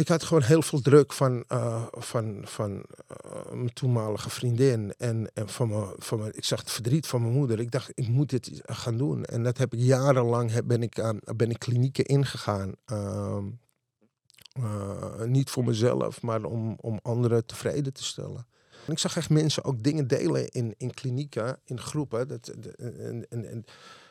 [0.00, 4.94] Ik had gewoon heel veel druk van, eh, van, van eh, mijn toenmalige vriendin.
[4.98, 7.60] En, en van mijn, van mijn, ik zag het verdriet van mijn moeder.
[7.60, 9.24] Ik dacht, ik moet dit gaan doen.
[9.24, 12.72] En dat heb ik jarenlang, ben, ik aan, ben ik klinieken ingegaan.
[12.84, 13.44] Ehm,
[14.52, 18.46] eh, niet voor mezelf, maar om, om anderen tevreden te stellen.
[18.86, 22.28] En ik zag echt mensen ook dingen delen in, in klinieken, in groepen.
[22.28, 23.64] Dat, en, en, en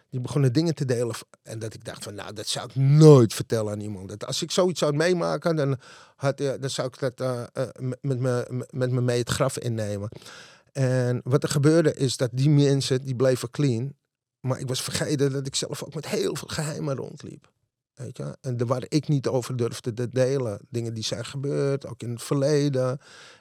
[0.10, 1.16] die begonnen dingen te delen.
[1.44, 4.10] En dat ik dacht van, nou, dat zou ik nooit vertellen aan iemand.
[4.10, 5.78] Dat als ik zoiets zou meemaken, dan,
[6.16, 10.10] had, dan zou ik dat eh, eh, met, me, met me mee het graf innemen.
[10.72, 13.94] En wat er gebeurde is dat die mensen, die bleven clean.
[14.40, 17.52] Maar ik was vergeten dat ik zelf ook met heel veel geheimen rondliep.
[17.94, 18.38] Weet je?
[18.42, 20.60] En waar ik niet over durfde te delen.
[20.70, 23.00] Dingen die zijn gebeurd, ook in het verleden.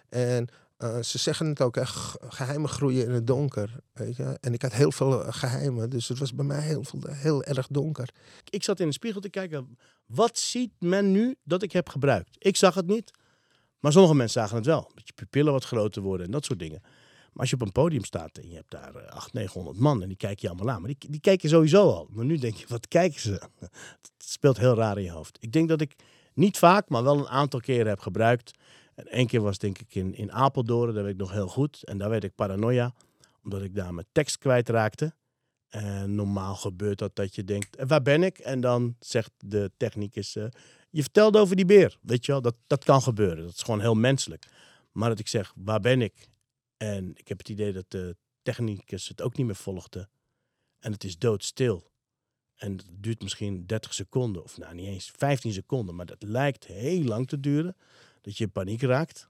[0.08, 3.76] En eh, ze zeggen het ook, g- geheimen groeien in het donker.
[3.92, 4.38] Weet je?
[4.40, 7.42] En ik had heel veel eh, geheimen, dus het was bij mij heel, veel, heel
[7.44, 8.08] erg donker.
[8.50, 12.36] Ik zat in de spiegel te kijken, wat ziet men nu dat ik heb gebruikt?
[12.38, 13.10] Ik zag het niet,
[13.78, 14.90] maar sommige mensen zagen het wel.
[14.94, 16.80] Dat je pupillen wat groter worden en dat soort dingen.
[16.82, 20.02] Maar als je op een podium staat en je hebt daar eh, 800, 900 man
[20.02, 20.80] en die kijken je allemaal aan.
[20.82, 22.08] Maar die, die kijken sowieso al.
[22.10, 23.30] Maar nu denk je, wat kijken ze?
[23.58, 25.36] Het speelt heel raar in je hoofd.
[25.40, 25.94] Ik denk dat ik
[26.34, 28.50] niet vaak, maar wel een aantal keren heb gebruikt.
[28.98, 31.84] En één keer was denk ik in, in Apeldoorn, daar weet ik nog heel goed.
[31.84, 32.94] En daar werd ik paranoia,
[33.42, 35.14] omdat ik daar mijn tekst kwijtraakte.
[35.68, 38.38] En normaal gebeurt dat dat je denkt, "Eh, waar ben ik?
[38.38, 40.46] En dan zegt de technicus, eh,
[40.90, 41.98] je vertelde over die beer.
[42.00, 43.44] Weet je wel, dat, dat kan gebeuren.
[43.44, 44.46] Dat is gewoon heel menselijk.
[44.92, 46.28] Maar dat ik zeg, waar ben ik?
[46.76, 50.08] En ik heb het idee dat de technicus het ook niet meer volgde.
[50.78, 51.90] En het is doodstil.
[52.56, 56.66] En het duurt misschien 30 seconden, of nou niet eens 15 seconden, maar dat lijkt
[56.66, 57.76] heel lang te duren.
[58.20, 59.28] Dat je in paniek raakt.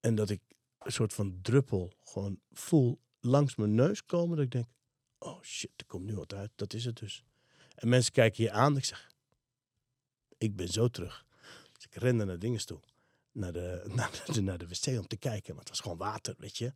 [0.00, 0.40] En dat ik
[0.78, 4.36] een soort van druppel gewoon voel langs mijn neus komen.
[4.36, 4.66] Dat ik denk,
[5.18, 6.50] oh shit, er komt nu wat uit.
[6.54, 7.24] Dat is het dus.
[7.74, 8.76] En mensen kijken je aan.
[8.76, 9.10] Ik zeg,
[10.38, 11.26] ik ben zo terug.
[11.72, 12.80] Dus ik rende naar dinges toe.
[13.32, 15.54] Naar de, naar, de, naar de wc om te kijken.
[15.54, 16.72] Want het was gewoon water, weet je.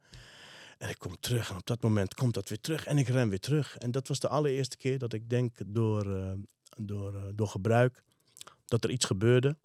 [0.79, 1.51] En ik kom terug.
[1.51, 2.87] En op dat moment komt dat weer terug.
[2.87, 3.79] En ik ren weer terug.
[3.79, 6.33] En dat was de allereerste keer dat ik denk door, eh,
[6.77, 8.03] door, eh, door gebruik...
[8.73, 9.57] dat er iets gebeurde.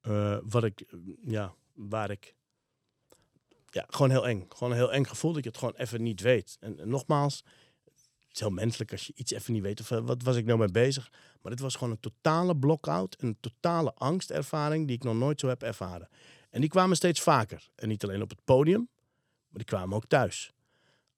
[0.00, 2.34] eh, wat ik, eh, ja, waar ik
[3.70, 4.46] ja, gewoon heel eng.
[4.48, 6.56] Gewoon een heel eng gevoel dat je het gewoon even niet weet.
[6.60, 7.44] En, nogmaals,
[7.84, 9.80] het is heel menselijk als je iets even niet weet.
[9.80, 11.12] Of eh, wat was ik nou mee bezig?
[11.42, 13.14] Maar dit was gewoon een totale block-out.
[13.14, 16.08] en Een totale angstervaring die ik nog nooit zo heb ervaren.
[16.50, 17.70] En die kwamen steeds vaker.
[17.74, 18.88] En niet alleen op het podium,
[19.48, 20.52] maar die kwamen ook thuis.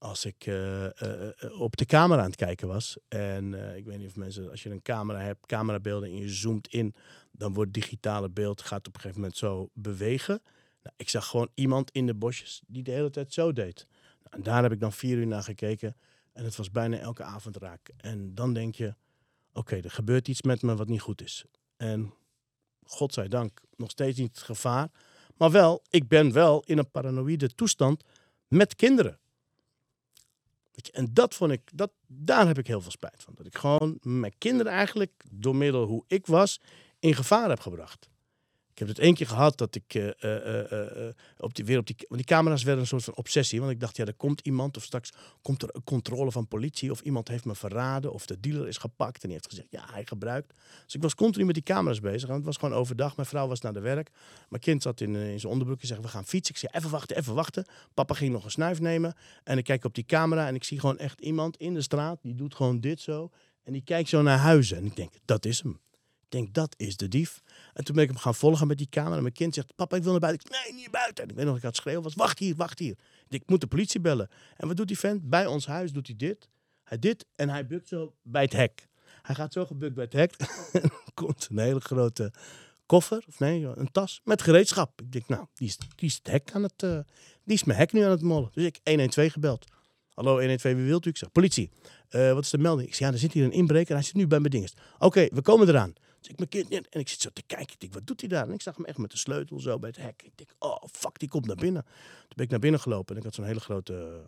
[0.01, 2.99] Als ik eh, eh, eh, op de camera aan het kijken was.
[3.09, 6.69] En ik weet niet of mensen, als je een camera hebt, camerabeelden en je zoomt
[6.69, 6.95] in,
[7.31, 10.43] dan wordt het digitale beeld, gaat op een gegeven moment zo bewegen.
[10.83, 13.87] Nou, ik zag gewoon iemand in de bosjes die de hele tijd zo deed.
[14.31, 15.97] Nou, daar heb ik dan vier uur naar gekeken.
[16.33, 17.91] En het was bijna elke avond raak.
[17.97, 18.95] En dan denk je,
[19.53, 21.45] oké, er gebeurt iets met me wat niet goed is.
[21.77, 22.15] En
[22.85, 24.91] godzijdank nog steeds niet het gevaar.
[25.37, 28.05] Maar wel, ik ben wel in een paranoïde toestand
[28.49, 29.19] met kinderen.
[30.89, 33.35] En dat vond ik, dat, daar heb ik heel veel spijt van.
[33.37, 36.61] Dat ik gewoon mijn kinderen eigenlijk, door middel hoe ik was,
[36.99, 38.09] in gevaar heb gebracht.
[38.81, 41.97] Heb het één keer gehad dat ik eh, eh, eh, op die, weer op die,
[41.99, 43.61] want die camera's werden een soort van obsessie.
[43.61, 45.13] Want ik dacht, ja, er komt iemand of straks
[45.43, 48.77] komt er een controle van politie of iemand heeft me verraden of de dealer is
[48.77, 50.53] gepakt en die heeft gezegd, ja, hij gebruikt.
[50.85, 53.17] Dus ik was continu met die camera's bezig en het was gewoon overdag.
[53.17, 54.11] Mijn vrouw was naar de werk.
[54.49, 56.55] Mijn kind zat in, in zijn onderbroek en zei, we gaan fietsen.
[56.55, 57.65] Ik zei, even wachten, even wachten.
[57.95, 59.15] Papa ging nog een snuif nemen
[59.45, 62.19] en ik kijk op die camera en ik zie gewoon echt iemand in de straat,
[62.23, 63.31] die doet gewoon dit zo
[63.65, 64.77] en die kijkt zo naar huizen.
[64.77, 65.81] En ik denk, dat is hem.
[66.31, 67.43] Denk, dat is de dief.
[67.75, 69.17] En toen ben ik hem gaan volgen met die camera.
[69.17, 70.51] En mijn kind zegt, papa, ik wil naar buiten.
[70.51, 71.25] Ik nee, niet buiten.
[71.25, 72.97] En ik weet nog, ik had schreeuwen wacht hier, wacht hier.
[73.29, 74.29] Ik, moet de politie bellen.
[74.57, 75.29] En wat doet die vent?
[75.29, 76.49] Bij ons huis doet hij dit.
[76.85, 78.89] Hij dit en hij bukt zo bij het hek.
[79.23, 80.35] Hij gaat zo gebukt bij het hek.
[80.83, 82.33] en komt een hele grote
[82.87, 85.01] koffer, of nee, een tas met gereedschap.
[85.01, 86.99] Ik denk, nou, die is, die is het hek aan het, eh,
[87.45, 88.51] die is mijn hek nu aan het mollen.
[88.53, 89.65] Dus ik 112 gebeld.
[90.15, 91.11] Hallo 112, wie wilt u?
[91.11, 91.71] Ik zeg, politie.
[92.09, 92.89] Eh, wat is de melding?
[92.89, 94.81] Ik zeg, ja, er zit hier een inbreker hij zit nu bij mijn dingest.
[94.99, 95.93] Oké, we komen eraan.
[96.23, 97.77] Ik mijn kind in en ik zit zo te kijken.
[97.79, 98.47] Ik wat doet hij daar?
[98.47, 100.23] En ik zag hem echt met de sleutel zo bij het hek.
[100.23, 101.83] Ik denk, oh fuck, die komt naar binnen.
[101.83, 104.25] Toen ben ik naar binnen gelopen en ik had zo'n hele grote,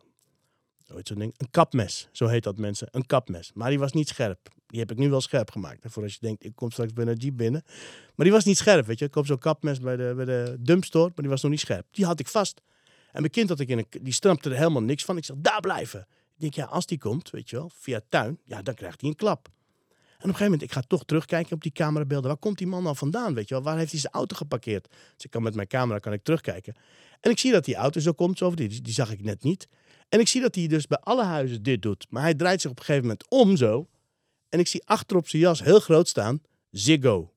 [0.86, 1.34] heet zo'n ding?
[1.36, 2.08] Een kapmes.
[2.12, 3.50] Zo heet dat mensen, een kapmes.
[3.54, 4.48] Maar die was niet scherp.
[4.66, 5.84] Die heb ik nu wel scherp gemaakt.
[5.88, 7.62] Voor als je denkt, ik kom straks bij jeep binnen.
[8.14, 9.04] Maar die was niet scherp, weet je.
[9.04, 11.86] Ik koop zo'n kapmes bij de, bij de dumpstore, maar die was nog niet scherp.
[11.90, 12.60] Die had ik vast.
[13.12, 15.16] En mijn kind had ik in een, die strampte er helemaal niks van.
[15.16, 16.00] Ik zeg, daar blijven.
[16.34, 19.10] Ik denk, ja, als die komt, weet je wel, via tuin, ja, dan krijgt hij
[19.10, 19.48] een klap.
[20.22, 22.30] En op een gegeven moment, ik ga toch terugkijken op die camerabeelden.
[22.30, 23.62] Waar komt die man nou vandaan, weet je wel?
[23.62, 24.88] Waar heeft hij zijn auto geparkeerd?
[24.88, 26.74] Dus ik kan met mijn camera kan ik terugkijken.
[27.20, 29.68] En ik zie dat die auto zo komt, zo, die, die zag ik net niet.
[30.08, 32.06] En ik zie dat hij dus bij alle huizen dit doet.
[32.10, 33.88] Maar hij draait zich op een gegeven moment om zo.
[34.48, 37.32] En ik zie achter op zijn jas heel groot staan, Ziggo.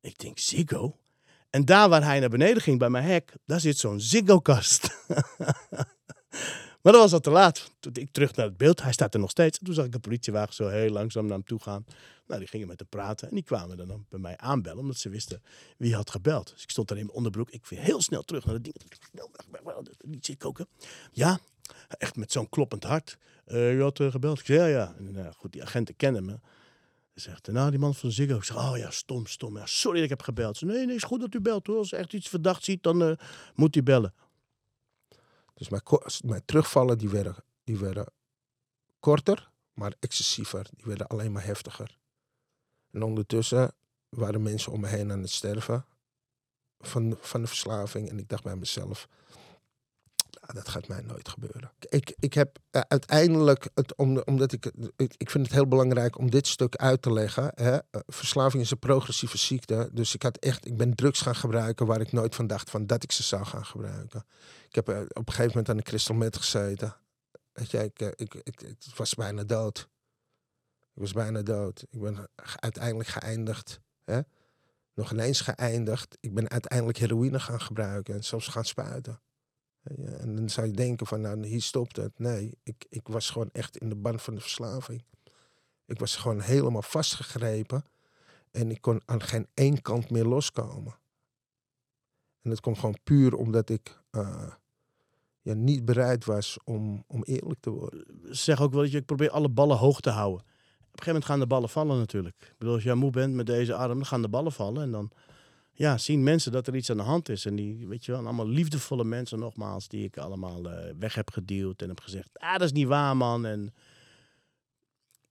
[0.00, 0.98] Ik denk, Ziggo?
[1.50, 4.88] En daar waar hij naar beneden ging bij mijn hek, daar zit zo'n Ziggo-kast.
[6.84, 7.70] maar dan was al te laat.
[7.80, 9.58] Toen ik terug naar het beeld, hij staat er nog steeds.
[9.62, 11.84] Toen zag ik een politiewagen zo heel langzaam naar hem toe gaan.
[12.26, 15.08] Nou, die gingen met hem praten en die kwamen dan bij mij aanbellen, omdat ze
[15.08, 15.42] wisten
[15.76, 16.50] wie had gebeld.
[16.52, 17.50] Dus ik stond daar in mijn onderbroek.
[17.50, 18.74] Ik ging heel snel terug naar het ding.
[19.52, 19.62] Weg,
[20.00, 20.68] niet zitten koken.
[21.12, 21.38] Ja,
[21.88, 23.18] echt met zo'n kloppend hart.
[23.46, 24.38] Uh, je had uh, gebeld.
[24.38, 24.94] Ik zei, ja, ja.
[25.00, 26.32] Uh, goed, die agenten kennen me.
[27.12, 28.36] Hij zegt, nou, die man van Ziggo.
[28.36, 29.58] Ik zeg, oh ja, stom, stom.
[29.64, 30.56] Sorry dat ik heb gebeld.
[30.56, 31.76] Ze, nee, nee, is goed dat u belt hoor.
[31.76, 33.12] Als u echt iets verdacht ziet, dan uh,
[33.54, 34.14] moet u bellen.
[35.54, 35.82] Dus mijn,
[36.24, 38.06] mijn terugvallen, die werden, die werden
[39.00, 40.68] korter, maar excessiever.
[40.76, 41.98] Die werden alleen maar heftiger.
[42.90, 43.74] En ondertussen
[44.08, 45.86] waren mensen om me heen aan het sterven
[46.78, 48.08] van, van de verslaving.
[48.08, 49.08] En ik dacht bij mezelf,
[50.52, 51.72] dat gaat mij nooit gebeuren.
[51.88, 56.18] Ik, ik heb uh, uiteindelijk, het, om, omdat ik, ik, ik vind het heel belangrijk
[56.18, 57.50] om dit stuk uit te leggen.
[57.54, 57.72] Hè.
[57.72, 59.88] Uh, verslaving is een progressieve ziekte.
[59.92, 62.86] Dus ik, had echt, ik ben drugs gaan gebruiken waar ik nooit van dacht van
[62.86, 64.24] dat ik ze zou gaan gebruiken.
[64.68, 66.96] Ik heb uh, op een gegeven moment aan de crystal meth gezeten.
[67.52, 69.88] Weet je, ik, ik, was bijna dood.
[70.94, 71.84] Ik was bijna dood.
[71.90, 73.80] Ik ben uiteindelijk geëindigd.
[74.04, 74.20] Hè?
[74.94, 76.16] Nog ineens geëindigd.
[76.20, 79.20] Ik ben uiteindelijk heroïne gaan gebruiken en zelfs gaan spuiten.
[80.18, 82.18] En dan zou je denken van, nou, hier stopt het.
[82.18, 85.04] Nee, ik, ik was gewoon echt in de band van de verslaving.
[85.86, 87.84] Ik was gewoon helemaal vastgegrepen.
[88.50, 90.94] En ik kon aan geen één kant meer loskomen.
[92.42, 94.52] En dat komt gewoon puur omdat ik uh,
[95.40, 98.04] ja, niet bereid was om, om eerlijk te worden.
[98.22, 100.40] Zeg ook wel dat je ik probeer alle ballen hoog te houden.
[100.40, 102.36] Op een gegeven moment gaan de ballen vallen natuurlijk.
[102.40, 104.82] Ik bedoel, als jij moe bent met deze arm, dan gaan de ballen vallen.
[104.82, 105.10] En dan
[105.74, 107.46] ja, zien mensen dat er iets aan de hand is.
[107.46, 111.30] En die, weet je wel, allemaal liefdevolle mensen nogmaals, die ik allemaal uh, weg heb
[111.30, 113.46] geduwd en heb gezegd, ah, dat is niet waar, man.
[113.46, 113.74] En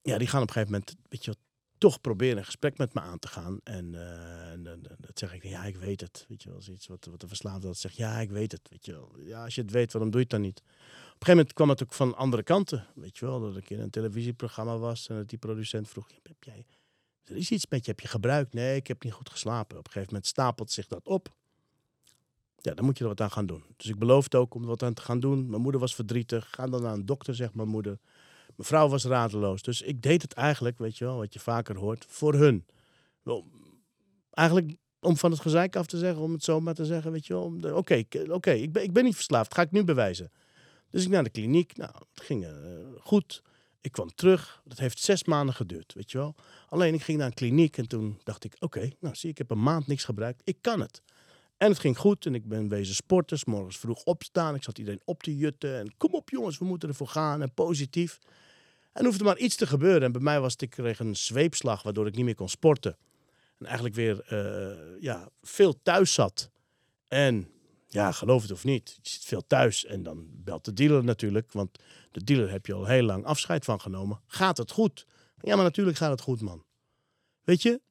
[0.02, 1.42] ja, die gaan op een gegeven moment, weet je wel,
[1.78, 3.60] toch proberen een gesprek met me aan te gaan.
[3.64, 6.26] En, uh, en, en dat zeg ik, ja, ik weet het.
[6.30, 8.62] Weet je wel, iets wat, wat de verslaafde dat zegt, ja, ik weet het.
[8.70, 9.12] Weet je wel.
[9.20, 10.60] Ja, als je het weet, waarom doe je het dan niet?
[10.60, 12.88] Op een gegeven moment kwam het ook van andere kanten.
[12.96, 16.44] Weet je wel, dat ik in een televisieprogramma was en dat die producent vroeg, heb
[16.44, 16.66] jij
[17.24, 18.54] er is iets met je, heb je gebruikt?
[18.54, 19.78] Nee, ik heb niet goed geslapen.
[19.78, 21.36] Op een gegeven moment stapelt zich dat op.
[22.56, 23.64] Ja, dan moet je er wat aan gaan doen.
[23.78, 25.50] Dus ik beloofde ook om er wat aan te gaan doen.
[25.50, 26.50] Mijn moeder was verdrietig.
[26.52, 28.00] Ga dan naar een dokter, zegt mijn moeder.
[28.56, 29.62] Mijn vrouw was radeloos.
[29.62, 32.66] Dus ik deed het eigenlijk, weet je wel, wat je vaker hoort, voor hun.
[33.24, 33.46] Wel,
[34.32, 37.26] eigenlijk om van het gezeik af te zeggen, om het zo maar te zeggen, weet
[37.26, 37.76] je wel.
[37.76, 40.32] Oké, okay, ik, ben, ik ben niet verslaafd, ga ik nu bewijzen.
[40.90, 42.50] Dus ik naar de kliniek, nou, het ging uh,
[43.00, 43.42] goed.
[43.84, 44.62] Ik kwam terug.
[44.66, 46.36] Dat heeft zes maanden geduurd, weet je wel.
[46.68, 49.52] Alleen ik ging naar een kliniek en toen dacht ik, oké, nou zie ik heb
[49.52, 50.42] een maand niks gebruikt.
[50.44, 51.02] Ik kan het.
[51.58, 54.56] En het ging goed en ik ben wezen sporten, morgens vroeg opstaan.
[54.56, 57.54] Ik zat iedereen op te jutten en kom op jongens, we moeten ervoor gaan en
[57.54, 58.20] positief.
[58.94, 60.02] En hoefde maar iets te gebeuren.
[60.02, 62.98] En bij mij was het, ik kreeg een zweepslag waardoor ik niet meer kon sporten.
[63.60, 66.50] En eigenlijk weer uh, ja, veel thuis zat.
[67.08, 67.53] En
[67.94, 71.52] ja, geloof het of niet, je zit veel thuis en dan belt de dealer natuurlijk,
[71.52, 71.80] want
[72.12, 74.20] de dealer heb je al heel lang afscheid van genomen.
[74.28, 75.06] Gaat het goed?
[75.42, 76.64] Ja, maar natuurlijk gaat het goed, man.
[77.44, 77.82] Weet je,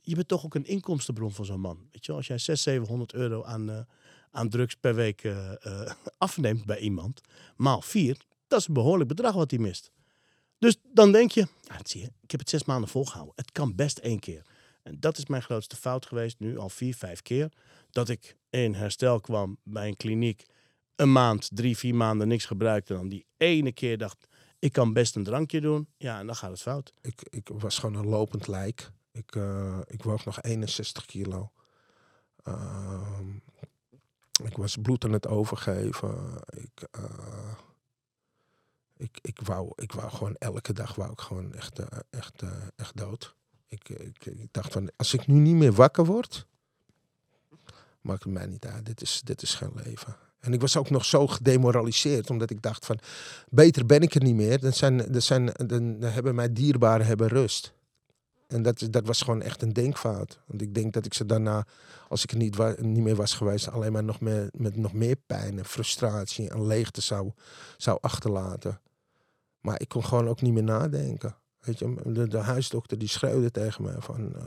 [0.00, 1.88] je bent toch ook een inkomstenbron van zo'n man.
[1.92, 3.80] Weet je, als jij 600, 700 euro aan, uh,
[4.30, 7.20] aan drugs per week uh, uh, afneemt bij iemand,
[7.56, 9.90] maal vier, dat is een behoorlijk bedrag wat hij mist.
[10.58, 11.46] Dus dan denk je,
[11.82, 13.34] zie je, ik heb het zes maanden volgehouden.
[13.36, 14.42] Het kan best één keer.
[14.82, 17.52] En dat is mijn grootste fout geweest, nu al vier, vijf keer.
[17.90, 20.44] Dat ik in herstel kwam bij een kliniek,
[20.96, 22.94] een maand, drie, vier maanden niks gebruikte.
[22.94, 24.26] Dan die ene keer dacht,
[24.58, 25.88] ik kan best een drankje doen.
[25.96, 26.92] Ja, en dan gaat het fout.
[27.00, 28.90] Ik, ik was gewoon een lopend lijk.
[29.12, 31.50] Ik, eh, ik woog nog 61 kilo.
[32.42, 33.30] Ehm,
[34.44, 36.42] ik was bloed aan het overgeven.
[36.46, 37.54] Ik, eh,
[38.96, 42.42] ik, ik, wou, ik wou gewoon elke dag wou ik gewoon echt, eh, echt,
[42.76, 43.34] echt dood.
[43.68, 46.46] Ik, ik, ik dacht van, als ik nu niet meer wakker word,
[48.00, 48.86] maakt het mij niet uit.
[48.86, 50.16] Dit is, dit is geen leven.
[50.40, 52.98] En ik was ook nog zo gedemoraliseerd, omdat ik dacht van,
[53.50, 54.60] beter ben ik er niet meer.
[54.60, 57.72] Dan, zijn, dan, zijn, dan, hebben mijn dierbaren hebben rust.
[58.46, 60.40] En dat, dat was gewoon echt een denkfout.
[60.46, 61.66] Want ik denk dat ik ze daarna,
[62.08, 65.16] als ik er niet, niet meer was geweest, alleen maar nog meer, met nog meer
[65.26, 67.32] pijn en frustratie en leegte zou,
[67.76, 68.80] zou achterlaten.
[69.60, 71.36] Maar ik kon gewoon ook niet meer nadenken.
[71.58, 74.34] Weet je, de, de huisdokter die schreeuwde tegen mij van...
[74.36, 74.42] eh,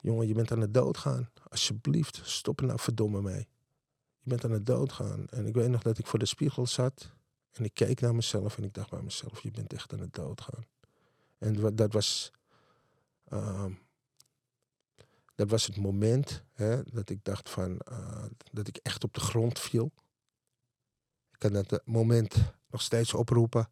[0.00, 1.30] jongen, je bent aan het doodgaan.
[1.48, 3.48] Alsjeblieft, stop er nou verdomme mee.
[4.20, 5.26] Je bent aan het doodgaan.
[5.28, 7.12] En ik weet nog dat ik voor de spiegel zat.
[7.52, 10.12] En ik keek naar mezelf en ik dacht bij mezelf, je bent echt aan het
[10.14, 10.64] doodgaan.
[11.38, 12.30] En wa- dat was...
[13.24, 13.72] ehm,
[15.34, 17.78] dat was het moment hè, dat ik dacht van...
[17.78, 19.92] eh, dat ik echt op de grond viel.
[21.30, 22.36] Ik kan dat eh, moment
[22.70, 23.70] nog steeds oproepen.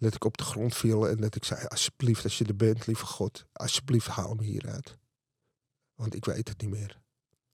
[0.00, 2.86] Dat ik op de grond viel en dat ik zei: Alsjeblieft, als je er bent,
[2.86, 4.96] lieve God, alsjeblieft haal me hieruit.
[5.94, 7.00] Want ik weet het niet meer.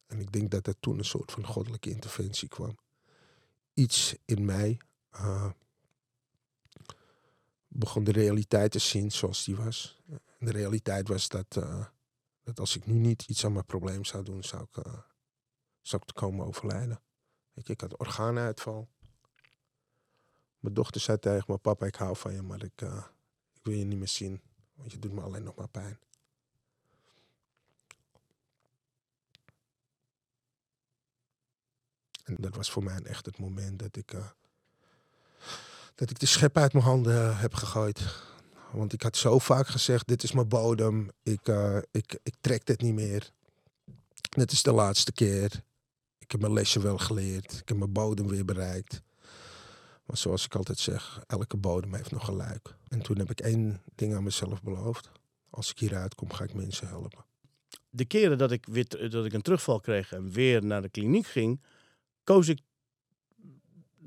[0.07, 2.79] En ik denk dat er toen een soort van goddelijke interventie kwam.
[3.75, 4.79] Iets in mij
[5.11, 5.51] eh,
[7.69, 10.03] begon de realiteit te zien zoals die was.
[10.39, 11.87] De realiteit was dat, eh,
[12.43, 14.99] dat als ik nu niet iets aan mijn probleem zou doen, zou ik, eh,
[15.81, 17.01] zou ik te komen overlijden.
[17.55, 18.89] Ik had orgaanuitval.
[20.61, 23.05] Mijn dochter zei tegen me, papa, ik hou van je, maar ik, eh,
[23.55, 24.41] ik wil je niet meer zien.
[24.75, 25.99] Want je doet me alleen nog maar pijn.
[32.25, 34.29] En dat was voor mij echt het moment dat ik, eh,
[35.95, 38.25] dat ik de schep uit mijn handen eh, heb gegooid.
[38.73, 41.11] Want ik had zo vaak gezegd, dit is mijn bodem.
[41.23, 41.49] Ik,
[41.91, 43.33] ik, ik trek dit niet meer.
[44.29, 45.65] Dit is de laatste keer.
[46.19, 47.53] Ik heb mijn lesje wel geleerd.
[47.53, 49.03] Ik heb mijn bodem weer bereikt.
[50.07, 52.75] Maar zoals ik altijd zeg, elke bodem heeft nog een luik.
[52.89, 55.11] En toen heb ik één ding aan mezelf beloofd.
[55.51, 57.25] Als ik hieruit kom, ga ik mensen helpen.
[57.91, 61.27] De keren dat ik, weer, dat ik een terugval kreeg en weer naar de kliniek
[61.27, 61.61] ging,
[62.25, 62.61] koos ik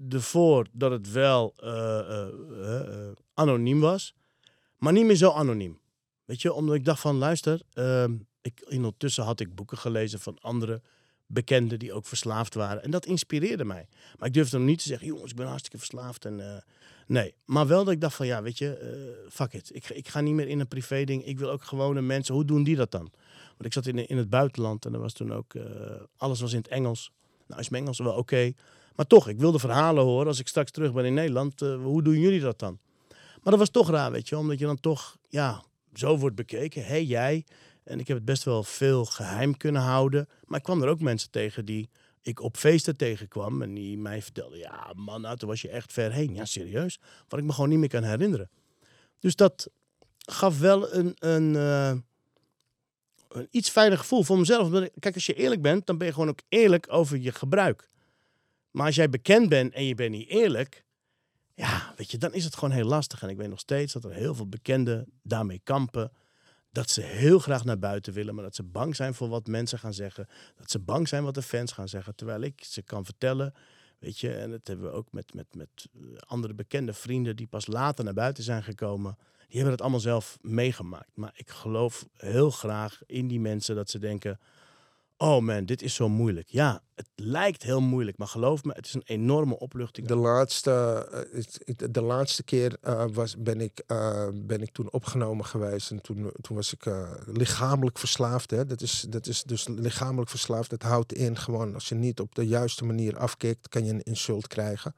[0.10, 4.16] ervoor dat het wel eh, eh, eh, anoniem was,
[4.78, 5.80] maar niet meer zo anoniem.
[6.26, 10.38] Weet je, omdat ik dacht van, luister, ehm, ik, ondertussen had ik boeken gelezen van
[10.40, 10.82] andere
[11.32, 12.84] bekenden die ook verslaafd waren.
[12.84, 13.88] En dat inspireerde mij.
[14.18, 16.26] Maar ik durfde nog niet te zeggen, jongens, ik ben hartstikke verslaafd.
[16.26, 16.62] En, eh,
[17.08, 19.76] nee, maar wel dat ik dacht van, ja, weet je, eh, fuck it.
[19.76, 21.26] Ik, ik ga niet meer in een privé ding.
[21.26, 22.34] Ik wil ook gewone mensen.
[22.34, 23.12] Hoe doen die dat dan?
[23.50, 25.64] Want ik zat in, in het buitenland en er was toen ook, eh,
[26.18, 27.12] alles was in het Engels.
[27.48, 28.54] Nou is mijn Engels wel oké.
[28.96, 31.60] Maar toch, ik wilde verhalen horen als ik straks terug ben in Nederland.
[31.60, 32.80] hoe doen jullie dat dan?
[33.10, 35.64] Maar dat was toch raar, weet je, omdat je dan toch, ja,
[35.94, 36.82] zo wordt bekeken.
[36.82, 37.46] Hé, hey, jij.
[37.90, 40.28] En ik heb het best wel veel geheim kunnen houden.
[40.46, 41.90] Maar ik kwam er ook mensen tegen die
[42.22, 43.62] ik op feesten tegenkwam.
[43.62, 46.34] En die mij vertelden, ja man, nou, toen was je echt ver heen.
[46.34, 47.00] Ja, serieus.
[47.28, 48.50] Wat ik me gewoon niet meer kan herinneren.
[49.20, 49.70] Dus dat
[50.18, 51.94] gaf wel een, een, eh,
[53.30, 54.90] een iets fijner gevoel voor mezelf.
[55.00, 57.90] Kijk, als je eerlijk bent, dan ben je gewoon ook eerlijk over je gebruik.
[58.72, 60.84] Maar als jij bekend bent en je bent niet eerlijk,
[61.54, 63.24] ja, weet je, dan is het gewoon heel lastig.
[63.24, 66.12] En ik weet nog steeds dat er heel veel bekenden daarmee kampen.
[66.72, 69.80] Dat ze heel graag naar buiten willen, maar dat ze bang zijn voor wat mensen
[69.80, 70.28] gaan zeggen.
[70.56, 72.16] Dat ze bang zijn wat de fans gaan zeggen.
[72.16, 73.54] Terwijl ik ze kan vertellen,
[74.00, 77.48] weet je, en dat hebben we ook met, met, met eh, andere bekende vrienden die
[77.48, 79.18] pas later naar buiten zijn gekomen.
[79.38, 81.12] Die hebben het allemaal zelf meegemaakt.
[81.14, 84.40] Maar ik geloof heel graag in die mensen dat ze denken:
[85.20, 86.48] oh man, dit is zo moeilijk.
[86.48, 90.08] Ja, het lijkt heel moeilijk, maar geloof me, het is een enorme opluchting.
[90.08, 90.72] De laatste,
[91.66, 95.92] eh, de laatste keer eh, was, ben, ik, eh, ben ik toen opgenomen geweest.
[95.92, 96.86] En toen, toen was ik
[97.26, 98.52] lichamelijk verslaafd.
[98.52, 98.66] Hè.
[98.66, 100.70] Dat, is, dat is dus lichamelijk verslaafd.
[100.70, 104.04] Dat houdt in gewoon als je niet op de juiste manier afkikt, kan je een
[104.04, 104.96] insult krijgen.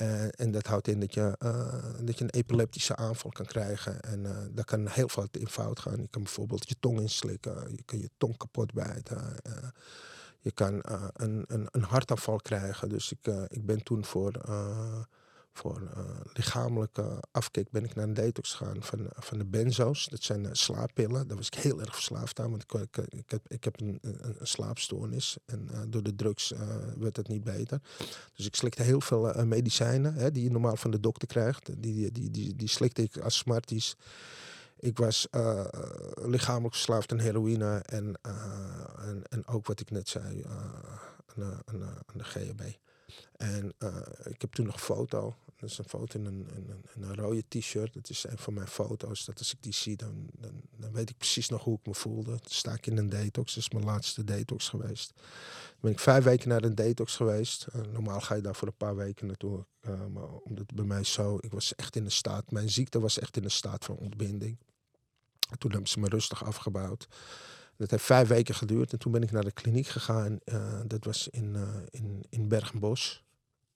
[0.00, 4.00] Eh, en dat houdt in dat je, eh, dat je een epileptische aanval kan krijgen.
[4.00, 6.00] En eh daar kan heel veel in fout gaan.
[6.00, 7.72] Je kan bijvoorbeeld je tong inslikken.
[7.76, 9.36] Je kan je tong kapot bijten.
[10.42, 10.80] je kan
[11.12, 12.88] een, een, een hartaanval krijgen.
[12.88, 14.32] Dus ik, ik ben toen voor,
[15.60, 20.06] voor eh, lichamelijke afkik ben ik naar een detox gegaan van, van de benzo's.
[20.08, 21.28] Dat zijn eh, slaappillen.
[21.28, 22.50] Daar was ik heel erg verslaafd aan.
[22.50, 25.36] Want ik, heb, ik heb een, een, een slaapstoornis.
[25.44, 26.52] En eh, door de drugs
[26.98, 27.80] werd het niet beter.
[28.34, 31.82] Dus ik slikte heel veel medicijnen hè, die je normaal van de dokter krijgt.
[31.82, 33.96] Die, die, die, die, slikte ik als smarties.
[34.78, 35.28] Ik was
[36.14, 38.18] lichamelijk verslaafd aan heroïne en,
[39.30, 40.42] en, ook wat ik net zei,
[41.40, 42.62] eh, aan, de- aan de GHB.
[43.36, 45.36] En eh, ik heb toen nog een foto.
[45.56, 47.94] Dat is een foto in een, een, een rode t-shirt.
[47.94, 49.24] Dat is een van mijn foto's.
[49.24, 51.94] Dat als ik die zie, dan, dan, dan weet ik precies nog hoe ik me
[51.94, 52.30] voelde.
[52.30, 53.54] Dan sta ik in een detox.
[53.54, 55.12] Dat is mijn laatste detox geweest.
[55.14, 57.66] Dan ben ik vijf weken naar een detox geweest.
[57.92, 59.64] Normaal ga je daar voor een paar weken naartoe.
[59.80, 61.38] eh, maar omdat bij mij zo...
[61.40, 62.50] Ik was echt in de staat...
[62.50, 64.58] Mijn ziekte was echt in een staat van ontbinding.
[65.50, 67.08] En toen hebben ze me rustig afgebouwd.
[67.80, 68.92] Dat heeft vijf weken geduurd.
[68.92, 70.38] En toen ben ik naar de kliniek gegaan.
[70.44, 73.24] Eh, dat was in, eh in, in Bergenbos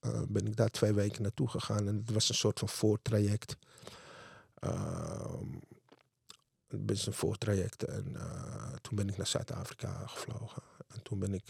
[0.00, 1.88] eh, ben ik daar twee weken naartoe gegaan.
[1.88, 3.56] En het was een soort van voortraject.
[4.54, 5.52] Ehm,
[6.66, 7.84] het is een voortraject.
[7.84, 8.16] En
[8.82, 10.62] toen ben ik naar Zuid-Afrika gevlogen.
[10.88, 11.48] En toen ben ik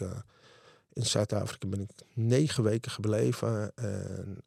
[0.93, 3.77] in Zuid-Afrika ben ik negen weken gebleven.
[3.77, 4.43] En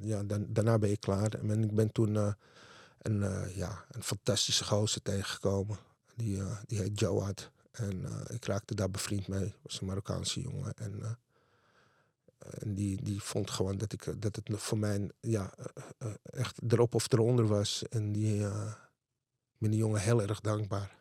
[0.00, 1.34] ja, dan, daarna ben je klaar.
[1.34, 2.14] En ik ben toen
[2.98, 5.90] een, ja, een fantastische gozer tegengekomen.
[6.22, 7.50] Die, eh, die heet Joad.
[7.70, 9.54] En eh, ik raakte daar bevriend mee.
[9.62, 10.74] was een Marokkaanse jongen.
[10.74, 11.12] En, eh,
[12.58, 15.54] en die, die vond gewoon dat, ik, dat het voor mij ja,
[16.22, 17.82] echt erop of eronder was.
[17.88, 18.38] En die,
[19.58, 20.96] ben die jongen heel erg dankbaar.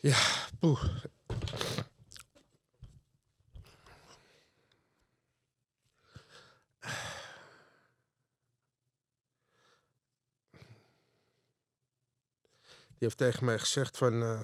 [0.00, 0.18] Ja,
[0.58, 0.84] poeh.
[12.98, 14.22] Die heeft tegen mij gezegd van...
[14.22, 14.40] eh,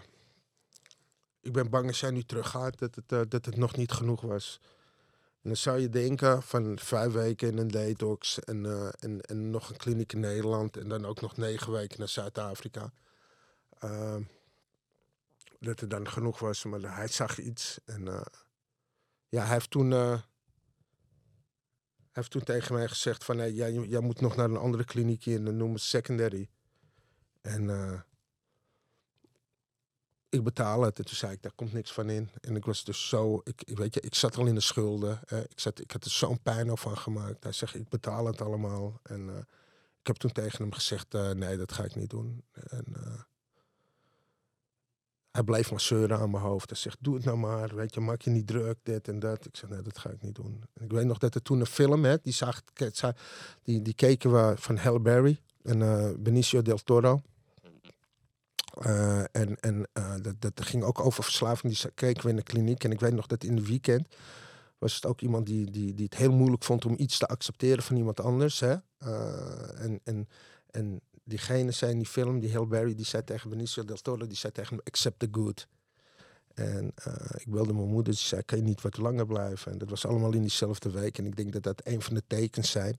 [1.41, 4.21] ik ben bang als jij nu teruggaat dat het, eh, dat het nog niet genoeg
[4.21, 4.61] was.
[5.43, 9.51] En dan zou je denken van vijf weken in een detox en, eh, en, en
[9.51, 10.77] nog een kliniek in Nederland...
[10.77, 12.93] en dan ook nog negen weken naar Zuid-Afrika.
[13.79, 14.23] Ehm,
[15.65, 17.79] dat het dan genoeg was, maar hij zag iets.
[17.85, 18.27] En eh,
[19.29, 19.93] ja, hij heeft toen...
[19.93, 20.21] eh,
[22.13, 23.39] heeft toen tegen mij gezegd van...
[23.39, 26.49] Hey, jij, jij moet nog naar een andere kliniek in, en noemen het secondary.
[27.41, 28.01] En eh,
[30.29, 30.99] ik betaal het.
[30.99, 32.31] En toen zei ik, daar komt niks van in.
[32.41, 33.41] En ik was dus zo...
[33.45, 35.21] Ik, weet je, ik zat al in de schulden.
[35.27, 37.43] eh, ik, zat, ik had er zo'n pijn al van gemaakt.
[37.43, 39.01] Hij zegt, ik betaal het allemaal.
[39.03, 39.47] En
[40.01, 42.45] ik heb toen tegen hem gezegd, nee, dat ga ik niet doen.
[42.53, 42.85] En...
[45.35, 46.71] hij bleef maar zeuren aan mijn hoofd.
[46.71, 47.75] Hij zegt, doe het nou maar.
[47.75, 49.45] Weet je, maak je niet druk, dit en dat.
[49.45, 50.63] Ik zei, nee, dat ga ik niet doen.
[50.75, 52.63] En ik weet nog dat er toen een film, hè, die, zag,
[53.63, 57.23] die, die keken we van Halle en eh, Benicio del Toro.
[58.81, 61.77] Eh, en en eh, dat, dat ging ook over verslaving.
[61.77, 62.85] Die keken we in de kliniek.
[62.85, 64.07] En ik weet nog dat in de weekend
[64.79, 67.83] was het ook iemand die, die, die het heel moeilijk vond om iets te accepteren
[67.83, 68.61] van iemand anders.
[68.61, 68.75] Hè?
[69.77, 70.29] En, en,
[70.71, 74.27] en diegene zei in die film, die Halle Berry, die zei tegen Benicio del Toro,
[74.27, 75.67] die zei tegen hem, accept the good.
[76.55, 79.73] En eh, ik belde mijn moeder, die zei, kan je niet wat langer blijven?
[79.73, 81.19] En dat was allemaal in diezelfde week.
[81.19, 82.99] En ik denk dat dat een van de tekens zijn.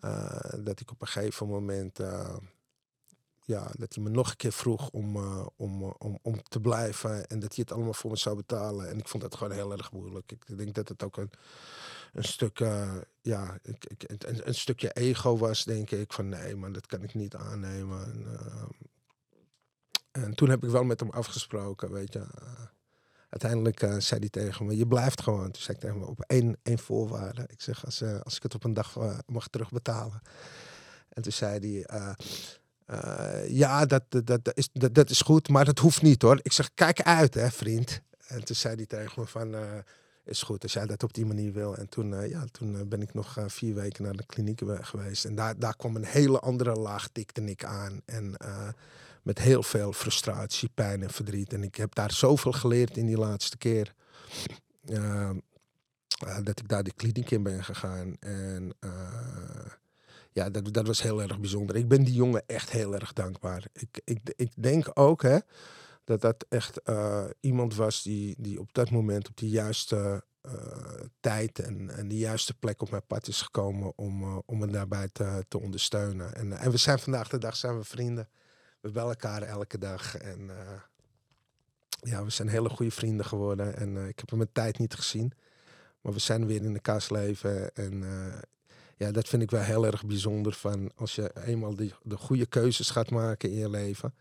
[0.00, 2.36] eh, dat ik op een gegeven moment, eh,
[3.44, 5.16] ja, dat hij me nog een keer vroeg om,
[5.56, 7.26] om, om, om te blijven.
[7.26, 8.88] En dat hij het allemaal voor me zou betalen.
[8.88, 10.32] En ik vond dat gewoon heel erg moeilijk.
[10.32, 11.30] Ik denk dat het ook een,
[12.12, 16.12] een stuk, eh, ja, ik, ik, een, een stukje ego was, denk ik.
[16.12, 18.04] Van nee, man, dat kan ik niet aannemen.
[18.04, 18.26] En,
[20.12, 22.18] eh, en toen heb ik wel met hem afgesproken, weet je.
[22.18, 22.52] Eh,
[23.28, 25.50] uiteindelijk zei hij tegen me, je blijft gewoon.
[25.50, 27.44] Toen zei ik tegen me, op één, één voorwaarde.
[27.46, 28.96] Ik zeg, als, als ik het op een dag
[29.26, 30.22] mag terugbetalen.
[31.08, 32.16] En toen zei hij,
[33.48, 36.38] ja, dat, dat, dat, is, dat, dat is goed, maar dat hoeft niet hoor.
[36.42, 38.00] Ik zeg, kijk uit hè, vriend.
[38.26, 39.54] En toen zei hij tegen me van,
[40.24, 41.76] is goed als jij dat op die manier wil.
[41.76, 44.60] En toen, eh, ja, toen eh, ben ik nog eh, vier weken naar de kliniek
[44.60, 45.24] we- geweest.
[45.24, 48.00] En daar, daar kwam een hele andere laag tikte ik aan.
[48.04, 48.36] En
[49.22, 51.52] met heel veel frustratie, pijn en verdriet.
[51.52, 53.94] En ik heb daar zoveel geleerd in die laatste keer.
[54.84, 55.36] Eh, eh,
[56.42, 58.16] dat ik daar de kliniek in ben gegaan.
[58.20, 58.72] En
[60.32, 61.76] ja, dat, dat was heel erg bijzonder.
[61.76, 63.64] Ik ben die jongen echt heel erg dankbaar.
[63.72, 65.38] Ik, ik, ik denk ook hè,
[66.04, 70.52] dat dat echt eh, iemand was die, die op dat moment op de juiste eh,
[71.20, 74.66] tijd en, en de juiste plek op mijn pad is gekomen om, eh, om me
[74.66, 76.34] daarbij te, te ondersteunen.
[76.34, 78.28] En, en we zijn vandaag de dag zijn we vrienden.
[78.80, 80.16] We bellen elkaar elke dag.
[80.16, 80.50] En
[82.00, 83.76] ja, we zijn hele goede vrienden geworden.
[83.76, 85.32] En ik heb hem een tijd niet gezien.
[86.00, 87.74] Maar we zijn weer in elkaars leven.
[87.74, 88.04] En
[88.96, 90.52] ja, dat vind ik wel heel erg bijzonder.
[90.52, 94.14] Van als je eenmaal die, de goede keuzes gaat maken in je leven.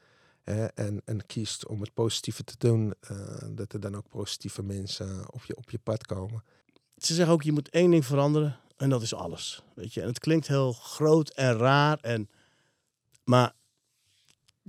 [0.44, 2.94] En, en kiest om het positieve te doen.
[3.00, 6.44] eh, dat er dan ook positieve mensen op je, op je pad komen.
[6.98, 9.62] Ze zeggen ook, je moet één ding veranderen en dat is alles.
[9.76, 10.02] Weet je?
[10.02, 12.30] En het klinkt heel groot en raar, en,
[13.24, 13.54] maar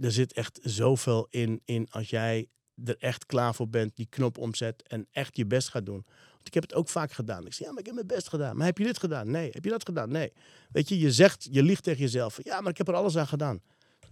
[0.00, 2.48] er zit echt zoveel in, in als jij
[2.84, 6.04] er echt klaar voor bent, die knop omzet en echt je best gaat doen.
[6.32, 7.46] Want ik heb het ook vaak gedaan.
[7.46, 8.56] Ik zeg, ja, maar ik heb mijn best gedaan.
[8.56, 9.30] Maar heb je dit gedaan?
[9.30, 9.50] Nee.
[9.50, 10.10] Heb je dat gedaan?
[10.10, 10.32] Nee.
[10.70, 12.38] Weet je, je zegt, je liegt tegen jezelf.
[12.42, 13.60] Ja, maar ik heb er alles aan gedaan.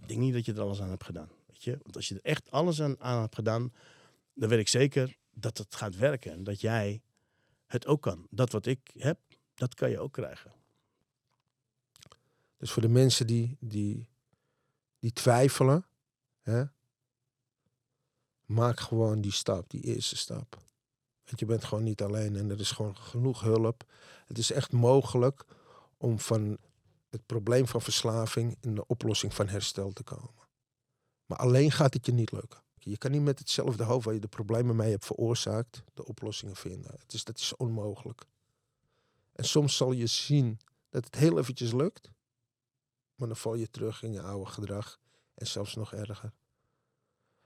[0.01, 1.29] Ik denk niet dat je er alles aan hebt gedaan.
[1.65, 3.73] Want als je er echt alles aan, aan hebt gedaan,
[4.33, 6.31] dan weet ik zeker dat het gaat werken.
[6.31, 7.01] En dat jij
[7.65, 8.27] het ook kan.
[8.29, 9.19] Dat wat ik heb,
[9.53, 10.51] dat kan je ook krijgen.
[12.57, 14.09] Dus voor de mensen die, die,
[14.99, 15.85] die twijfelen,
[16.41, 16.63] hè,
[18.45, 20.57] maak gewoon die stap, die eerste stap.
[21.25, 23.83] Want je bent gewoon niet alleen en er is gewoon genoeg hulp.
[24.27, 25.45] Het is echt mogelijk
[25.97, 26.57] om van
[27.09, 30.40] het probleem van verslaving in de oplossing van herstel te komen.
[31.31, 32.59] Maar alleen gaat het je niet lukken.
[32.77, 36.55] Je kan niet met hetzelfde hoofd waar je de problemen mee hebt veroorzaakt, de oplossingen
[36.55, 36.91] vinden.
[36.97, 38.21] Het is, dat is onmogelijk.
[39.31, 40.59] En soms zal je zien
[40.89, 42.11] dat het heel eventjes lukt,
[43.15, 44.99] maar dan val je terug in je oude gedrag
[45.33, 46.31] en zelfs nog erger.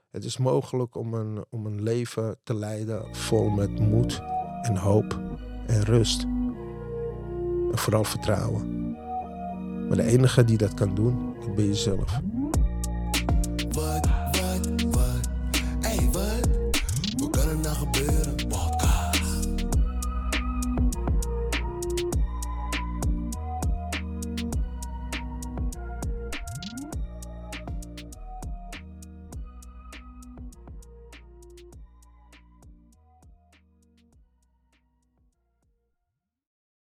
[0.09, 4.19] Het is mogelijk om een, om een leven te leiden vol met moed
[4.61, 5.13] en hoop
[5.67, 6.23] en rust.
[7.71, 8.89] En vooral vertrouwen.
[9.87, 12.21] Maar de enige die dat kan doen, dat ben je zelf.